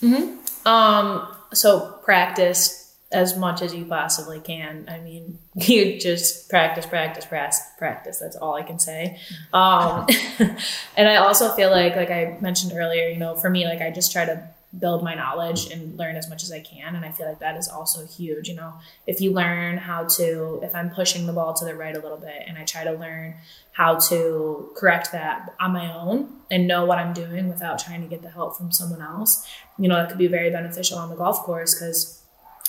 [0.02, 0.66] Mm-hmm.
[0.66, 4.86] Um, so practice as much as you possibly can.
[4.88, 8.18] I mean, you just practice, practice, practice, practice.
[8.18, 9.18] That's all I can say.
[9.52, 10.06] Um,
[10.96, 13.90] and I also feel like, like I mentioned earlier, you know, for me, like I
[13.90, 14.48] just try to
[14.78, 16.94] build my knowledge and learn as much as I can.
[16.94, 18.48] And I feel like that is also huge.
[18.48, 18.74] You know,
[19.06, 22.18] if you learn how to, if I'm pushing the ball to the right a little
[22.18, 23.34] bit and I try to learn
[23.72, 28.06] how to correct that on my own and know what I'm doing without trying to
[28.06, 29.44] get the help from someone else,
[29.76, 32.19] you know, that could be very beneficial on the golf course because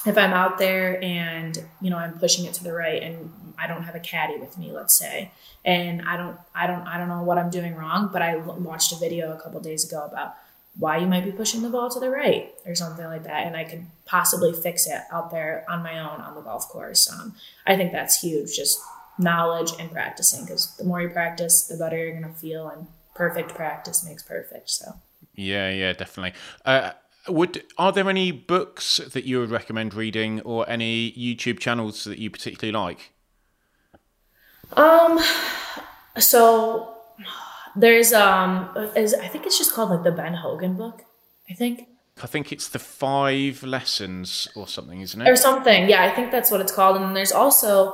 [0.06, 3.68] if I'm out there and you know I'm pushing it to the right and I
[3.68, 5.32] don't have a caddy with me, let's say,
[5.64, 8.91] and I don't I don't I don't know what I'm doing wrong, but I watched
[8.91, 10.36] a video a couple days ago about
[10.80, 13.56] why you might be pushing the ball to the right or something like that, and
[13.56, 17.12] I could possibly fix it out there on my own on the golf course.
[17.12, 17.36] Um,
[17.68, 18.80] I think that's huge, just
[19.20, 23.54] knowledge and practicing, because the more you practice, the better you're gonna feel, and perfect
[23.54, 24.70] practice makes perfect.
[24.70, 24.95] So.
[25.36, 26.34] Yeah, yeah, definitely.
[26.66, 26.91] Uh,
[27.28, 32.19] would are there any books that you would recommend reading, or any YouTube channels that
[32.19, 33.11] you particularly like?
[34.74, 35.19] Um,
[36.17, 36.95] so
[37.76, 41.03] there's um, is I think it's just called like the Ben Hogan book.
[41.49, 41.88] I think.
[42.24, 45.28] I think it's the five lessons or something, isn't it?
[45.28, 45.89] Or something.
[45.89, 46.97] Yeah, I think that's what it's called.
[46.97, 47.93] And there's also,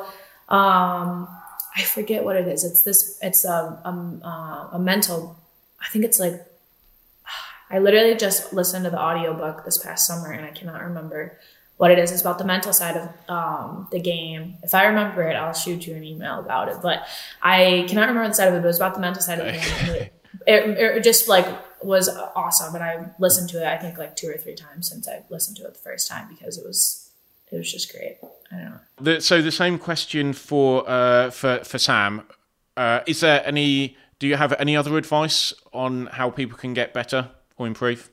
[0.50, 1.28] um,
[1.76, 2.64] I forget what it is.
[2.64, 3.20] It's this.
[3.22, 5.38] It's a a, a mental.
[5.80, 6.46] I think it's like
[7.70, 11.38] I literally just listened to the audiobook this past summer and I cannot remember
[11.78, 12.12] what it is.
[12.12, 14.58] It's about the mental side of um, the game.
[14.64, 16.78] If I remember it, I'll shoot you an email about it.
[16.82, 17.08] But
[17.42, 19.46] I cannot remember the side of it, but it was about the mental side of
[19.46, 20.10] the game.
[20.46, 21.46] It, it, just like
[21.84, 22.74] was awesome.
[22.74, 25.58] And I listened to it, I think like two or three times since I listened
[25.58, 27.10] to it the first time because it was,
[27.52, 28.18] it was just great.
[28.52, 28.80] I don't know.
[29.02, 32.24] The, so the same question for, uh, for, for Sam.
[32.78, 36.94] Uh, is there any, do you have any other advice on how people can get
[36.94, 37.32] better?
[37.58, 38.10] Or improve?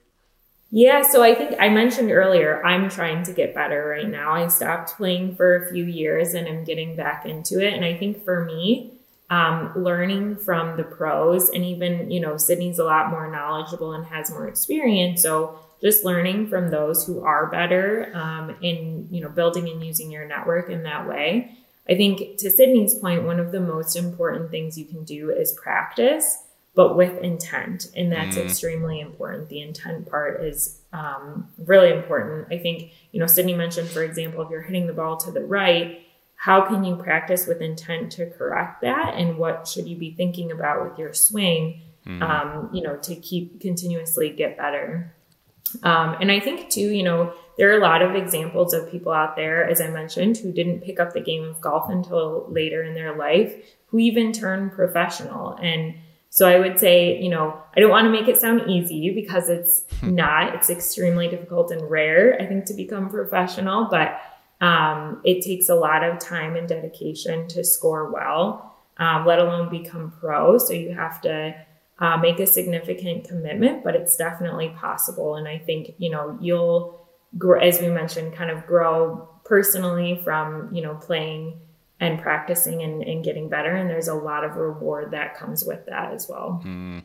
[0.70, 4.32] Yeah, so I think I mentioned earlier, I'm trying to get better right now.
[4.32, 7.74] I stopped playing for a few years and I'm getting back into it.
[7.74, 8.94] And I think for me,
[9.30, 14.04] um, learning from the pros and even you know sydney's a lot more knowledgeable and
[14.06, 19.28] has more experience so just learning from those who are better um, in you know
[19.28, 21.56] building and using your network in that way
[21.88, 25.52] i think to sydney's point one of the most important things you can do is
[25.52, 26.43] practice
[26.74, 28.44] but with intent and that's mm.
[28.44, 29.48] extremely important.
[29.48, 32.48] The intent part is um, really important.
[32.52, 35.44] I think you know sydney mentioned for example if you're hitting the ball to the
[35.44, 36.00] right
[36.36, 39.14] how can you practice with intent to correct that?
[39.16, 42.22] And what should you be thinking about with your swing mm.
[42.22, 45.14] um, you know to keep continuously get better?
[45.82, 49.10] Um, and i think too you know there are a lot of examples of people
[49.10, 52.84] out there as i mentioned who didn't pick up the game of golf until later
[52.84, 53.52] in their life
[53.94, 55.56] who even turned professional.
[55.62, 55.94] And
[56.34, 59.48] so I would say, you know, I don't want to make it sound easy because
[59.48, 60.16] it's hmm.
[60.16, 60.52] not.
[60.56, 63.86] It's extremely difficult and rare, I think, to become professional.
[63.88, 64.20] But
[64.60, 69.70] um, it takes a lot of time and dedication to score well, um, let alone
[69.70, 70.58] become pro.
[70.58, 71.54] So you have to
[72.00, 75.36] uh, make a significant commitment, but it's definitely possible.
[75.36, 77.06] And I think, you know, you'll,
[77.62, 81.60] as we mentioned, kind of grow personally from, you know, playing
[82.04, 83.74] and practicing and, and getting better.
[83.74, 86.62] And there's a lot of reward that comes with that as well.
[86.64, 87.04] Mm.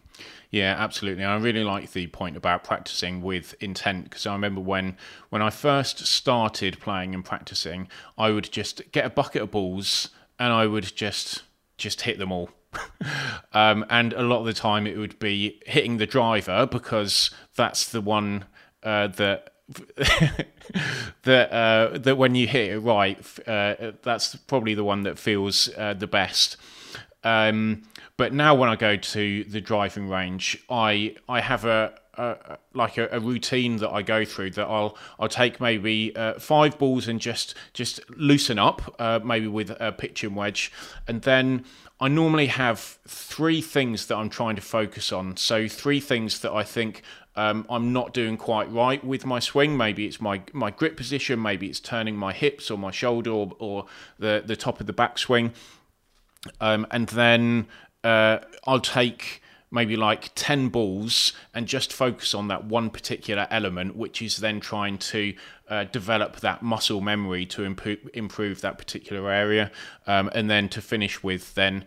[0.52, 1.24] Yeah, absolutely.
[1.24, 4.98] I really like the point about practicing with intent because I remember when
[5.30, 7.88] when I first started playing and practicing,
[8.18, 11.44] I would just get a bucket of balls and I would just
[11.78, 12.50] just hit them all.
[13.54, 17.90] um, and a lot of the time it would be hitting the driver because that's
[17.90, 18.46] the one
[18.84, 19.54] uh, that
[21.24, 23.18] that uh, that when you hit it right,
[23.48, 26.58] uh, that's probably the one that feels uh, the best.
[27.24, 27.84] Um,
[28.18, 32.98] but now when I go to the driving range, I I have a, a like
[32.98, 37.08] a, a, routine that I go through that I'll I'll take maybe uh, five balls
[37.08, 40.72] and just just loosen up, uh, maybe with a pitching wedge,
[41.08, 41.66] and then
[42.02, 45.36] I normally have three things that I'm trying to focus on.
[45.36, 47.04] So three things that I think
[47.40, 49.78] um, I'm not doing quite right with my swing.
[49.78, 53.54] Maybe it's my my grip position, maybe it's turning my hips or my shoulder or,
[53.60, 53.86] or
[54.20, 55.52] the the top of the backswing,
[56.60, 57.68] um, and then
[58.04, 63.96] uh, I'll take maybe like 10 balls and just focus on that one particular element,
[63.96, 65.32] which is then trying to
[65.70, 69.72] uh, develop that muscle memory to improve, improve that particular area.
[70.08, 71.86] Um, and then to finish with, then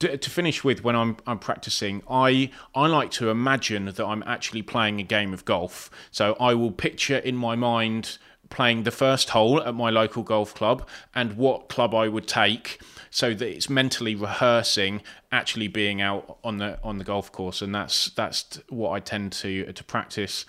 [0.00, 4.22] to, to, finish with, when I'm, I'm practicing, I, I like to imagine that I'm
[4.26, 5.90] actually playing a game of golf.
[6.10, 8.18] So I will picture in my mind
[8.50, 12.80] playing the first hole at my local golf club and what club I would take
[13.08, 17.62] so that it's mentally rehearsing actually being out on the on the golf course.
[17.62, 20.46] And that's that's what I tend to to practice.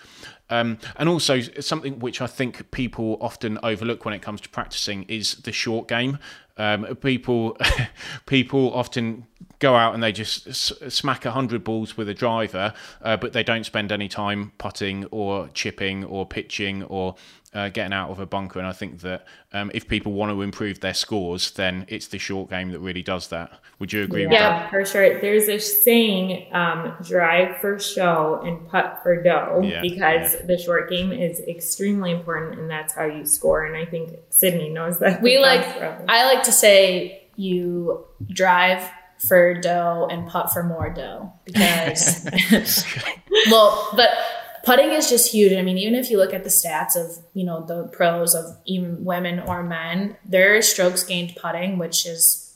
[0.50, 5.04] Um, and also something which I think people often overlook when it comes to practicing
[5.04, 6.18] is the short game
[6.56, 7.56] um, people
[8.26, 9.26] people often
[9.58, 12.72] go out and they just s- smack hundred balls with a driver,
[13.02, 17.14] uh, but they don't spend any time putting or chipping or pitching or
[17.54, 18.58] uh, getting out of a bunker.
[18.58, 22.18] And I think that um, if people want to improve their scores, then it's the
[22.18, 23.52] short game that really does that.
[23.78, 24.62] Would you agree yeah, with that?
[24.62, 25.20] Yeah, for sure.
[25.20, 30.46] There's a saying um, drive for show and putt for dough yeah, because yeah.
[30.46, 33.64] the short game is extremely important and that's how you score.
[33.64, 35.20] And I think Sydney knows that.
[35.20, 35.64] We like,
[36.08, 38.88] I like to say you drive
[39.28, 42.28] for dough and putt for more dough because,
[43.50, 44.10] well, but
[44.64, 45.52] putting is just huge.
[45.52, 48.56] I mean, even if you look at the stats of, you know, the pros of
[48.64, 52.54] even women or men, their strokes gained putting, which is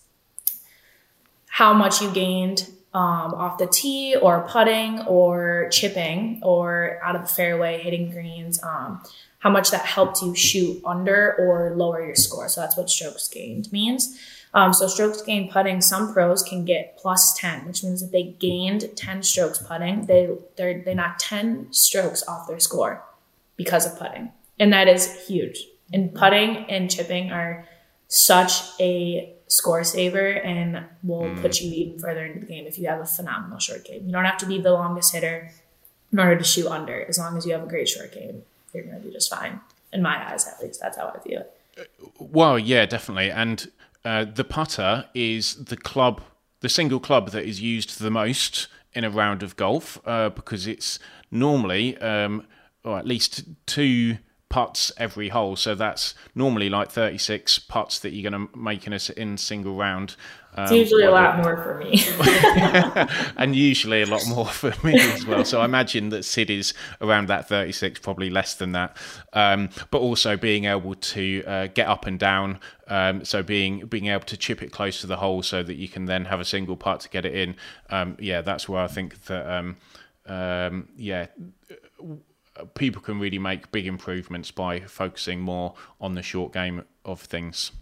[1.49, 7.23] how much you gained um, off the tee or putting or chipping or out of
[7.23, 9.03] the fairway, hitting greens, um,
[9.39, 12.49] how much that helped you shoot under or lower your score.
[12.49, 14.19] So that's what strokes gained means.
[14.55, 18.35] Um, so strokes gained putting, some pros can get plus 10, which means that they
[18.39, 23.05] gained 10 strokes putting, they they they knock 10 strokes off their score
[23.57, 24.33] because of putting.
[24.59, 25.67] And that is huge.
[25.93, 27.67] And putting and chipping are
[28.09, 31.41] such a score saver and will mm.
[31.41, 34.07] put you even further into the game if you have a phenomenal short game.
[34.07, 35.51] You don't have to be the longest hitter
[36.13, 37.05] in order to shoot under.
[37.05, 38.43] As long as you have a great short game,
[38.73, 39.61] you're going to be just fine.
[39.93, 41.91] In my eyes, at least, that's how I view it.
[42.19, 43.31] Well, yeah, definitely.
[43.31, 43.71] And
[44.07, 46.23] uh, the putter is the club,
[46.61, 50.69] the single club that is used the most in a round of golf uh, because
[50.69, 51.01] it's
[51.33, 52.47] normally, um,
[52.85, 54.19] or at least two
[54.49, 55.57] putts every hole.
[55.57, 59.77] So that's normally like 36 putts that you're going to make in a in single
[59.77, 60.17] round.
[60.59, 62.03] It's um, usually a lot more for me.
[63.37, 65.45] and usually a lot more for me as well.
[65.45, 66.73] So I imagine that Sid is
[67.03, 68.97] around that 36, probably less than that.
[69.35, 72.61] Um, but also being able to uh, get up and down.
[72.89, 75.89] Um, so being being able to chip it close to the hole so that you
[75.89, 77.57] can then have a single putt to get it in.
[77.91, 79.77] Um, yeah, that's where I think that, um,
[80.27, 81.27] um, yeah
[82.75, 87.73] people can really make big improvements by focusing more on the short game of things.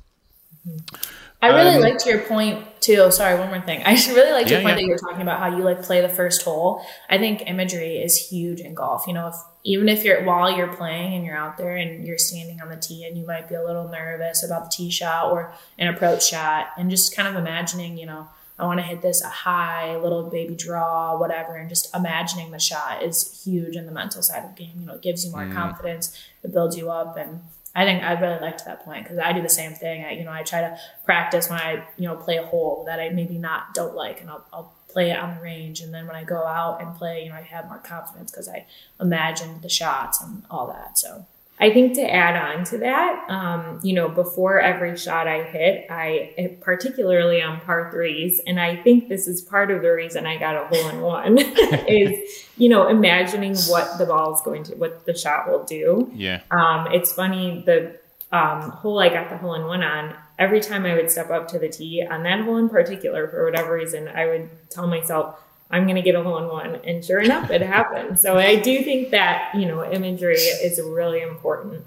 [1.43, 3.11] I really um, liked your point too.
[3.11, 3.83] Sorry, one more thing.
[3.87, 4.75] I really liked your point yeah.
[4.77, 6.85] that you were talking about how you like play the first hole.
[7.11, 9.07] I think imagery is huge in golf.
[9.07, 12.19] You know, if even if you're while you're playing and you're out there and you're
[12.19, 15.33] standing on the tee and you might be a little nervous about the tee shot
[15.33, 18.29] or an approach shot, and just kind of imagining, you know,
[18.59, 22.61] I want to hit this a high, little baby draw, whatever, and just imagining the
[22.61, 24.75] shot is huge in the mental side of the game.
[24.79, 25.53] You know, it gives you more mm.
[25.53, 27.41] confidence, it builds you up, and
[27.75, 30.05] I think I really liked that point because I do the same thing.
[30.05, 33.01] I, you know, I try to practice when I, you know, play a hole that
[33.01, 36.07] I maybe not don't like, and I'll, I'll play it on the range, and then
[36.07, 38.67] when I go out and play, you know, I have more confidence because I
[39.01, 40.97] imagine the shots and all that.
[40.97, 41.27] So
[41.65, 45.87] I think to add on to that, um, you know, before every shot I hit,
[45.89, 50.37] I particularly on par threes, and I think this is part of the reason I
[50.37, 51.39] got a hole in one
[51.89, 56.13] is, you know, imagining what the ball is going to, what the shot will do.
[56.15, 56.43] Yeah.
[56.51, 57.99] Um, it's funny the
[58.31, 60.15] um, hole I got the hole in one on.
[60.39, 63.43] Every time I would step up to the tee on that hole in particular, for
[63.43, 65.41] whatever reason, I would tell myself,
[65.75, 66.77] I'm going to get a hole in one.
[66.85, 68.21] And sure enough, it happened.
[68.21, 71.85] So I do think that, you know, imagery is really important.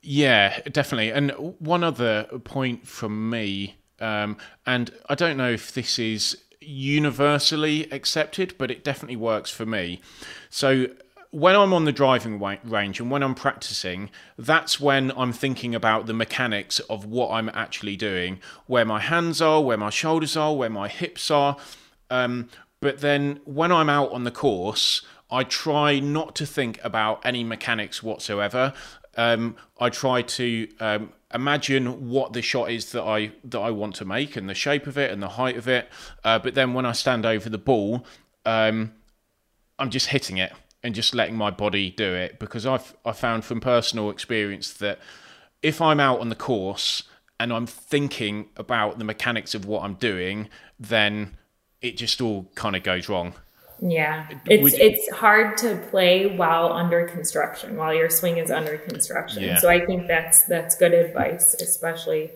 [0.00, 1.10] Yeah, definitely.
[1.10, 7.90] And one other point from me, um, and I don't know if this is universally
[7.90, 10.00] accepted, but it definitely works for me.
[10.48, 10.86] So
[11.32, 16.06] when I'm on the driving range and when I'm practicing, that's when I'm thinking about
[16.06, 20.54] the mechanics of what I'm actually doing, where my hands are, where my shoulders are,
[20.54, 21.56] where my hips are.
[22.10, 22.48] Um,
[22.80, 27.44] but then when I'm out on the course, I try not to think about any
[27.44, 28.72] mechanics whatsoever.
[29.16, 33.94] Um, I try to um, imagine what the shot is that I that I want
[33.96, 35.88] to make and the shape of it and the height of it.
[36.24, 38.04] Uh, but then when I stand over the ball,
[38.44, 38.92] um,
[39.78, 40.52] I'm just hitting it
[40.82, 44.98] and just letting my body do it because I've I found from personal experience that
[45.62, 47.04] if I'm out on the course
[47.38, 50.48] and I'm thinking about the mechanics of what I'm doing,
[50.78, 51.36] then
[51.82, 53.34] it just all kind of goes wrong.
[53.82, 59.42] Yeah, it's it's hard to play while under construction, while your swing is under construction.
[59.42, 59.58] Yeah.
[59.58, 62.30] So I think that's that's good advice, especially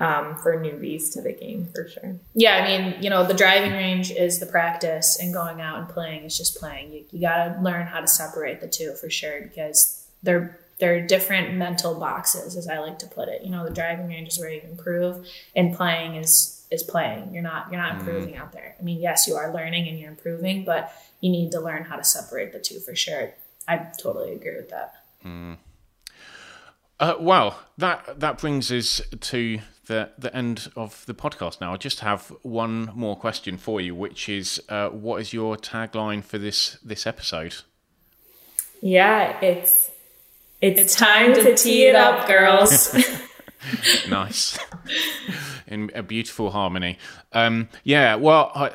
[0.00, 2.16] um, for newbies to the game for sure.
[2.34, 5.88] Yeah, I mean, you know, the driving range is the practice, and going out and
[5.88, 6.92] playing is just playing.
[6.92, 11.06] You, you got to learn how to separate the two for sure because they're they're
[11.06, 13.42] different mental boxes, as I like to put it.
[13.42, 17.32] You know, the driving range is where you improve, and playing is is playing.
[17.32, 18.08] You're not you're not mm-hmm.
[18.08, 18.40] improving mm.
[18.40, 18.76] out there.
[18.78, 21.96] I mean, yes, you are learning and you're improving, but you need to learn how
[21.96, 23.32] to separate the two for sure.
[23.66, 24.94] I totally agree with that.
[25.24, 25.58] Mm.
[26.98, 31.72] Uh, well, that that brings us to the the end of the podcast now.
[31.72, 36.22] I just have one more question for you, which is, uh, what is your tagline
[36.22, 37.56] for this this episode?
[38.80, 39.90] Yeah, it's
[40.60, 42.94] it's, it's time, time, to, tee it up, girls.
[44.08, 44.58] nice,
[45.66, 46.98] in a beautiful harmony.
[47.32, 48.70] Um, yeah, well, I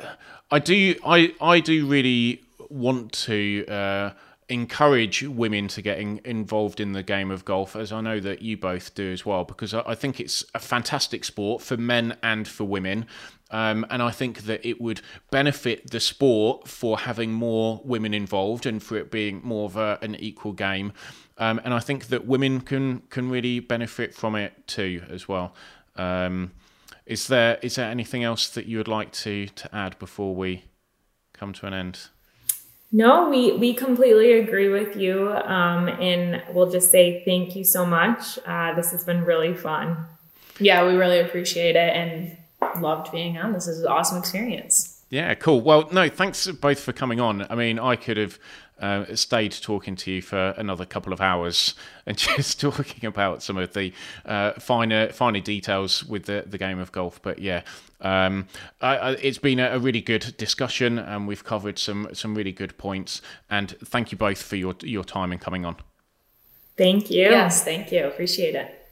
[0.50, 3.66] I do I I do really want to.
[3.66, 4.10] Uh,
[4.48, 8.42] encourage women to get in, involved in the game of golf, as I know that
[8.42, 12.16] you both do as well, because I, I think it's a fantastic sport for men
[12.22, 13.06] and for women.
[13.50, 18.66] Um, and I think that it would benefit the sport for having more women involved
[18.66, 20.92] and for it being more of a, an equal game.
[21.38, 25.54] Um, and I think that women can can really benefit from it too as well.
[25.96, 26.52] Um,
[27.04, 30.64] is there is there anything else that you would like to to add before we
[31.32, 32.08] come to an end?
[32.92, 37.84] No, we we completely agree with you, um, and we'll just say thank you so
[37.84, 38.38] much.
[38.46, 40.06] Uh, this has been really fun.
[40.58, 42.36] Yeah, we really appreciate it and
[42.80, 43.52] loved being on.
[43.52, 45.02] This is an awesome experience.
[45.10, 45.60] Yeah, cool.
[45.60, 47.46] Well, no, thanks both for coming on.
[47.48, 48.38] I mean, I could have
[48.80, 51.74] uh, stayed talking to you for another couple of hours
[52.06, 53.92] and just talking about some of the
[54.24, 57.20] uh, finer finer details with the, the game of golf.
[57.22, 57.62] But yeah,
[58.00, 58.46] um,
[58.80, 62.52] I, I, it's been a, a, really good discussion, and we've covered some some really
[62.52, 63.22] good points.
[63.50, 65.76] And thank you both for your your time and coming on.
[66.76, 67.22] Thank you.
[67.22, 68.06] Yes, thank you.
[68.06, 68.85] Appreciate it.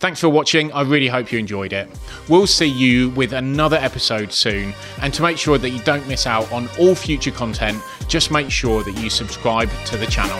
[0.00, 0.70] Thanks for watching.
[0.72, 1.88] I really hope you enjoyed it.
[2.28, 4.72] We'll see you with another episode soon.
[5.02, 8.50] And to make sure that you don't miss out on all future content, just make
[8.50, 10.38] sure that you subscribe to the channel.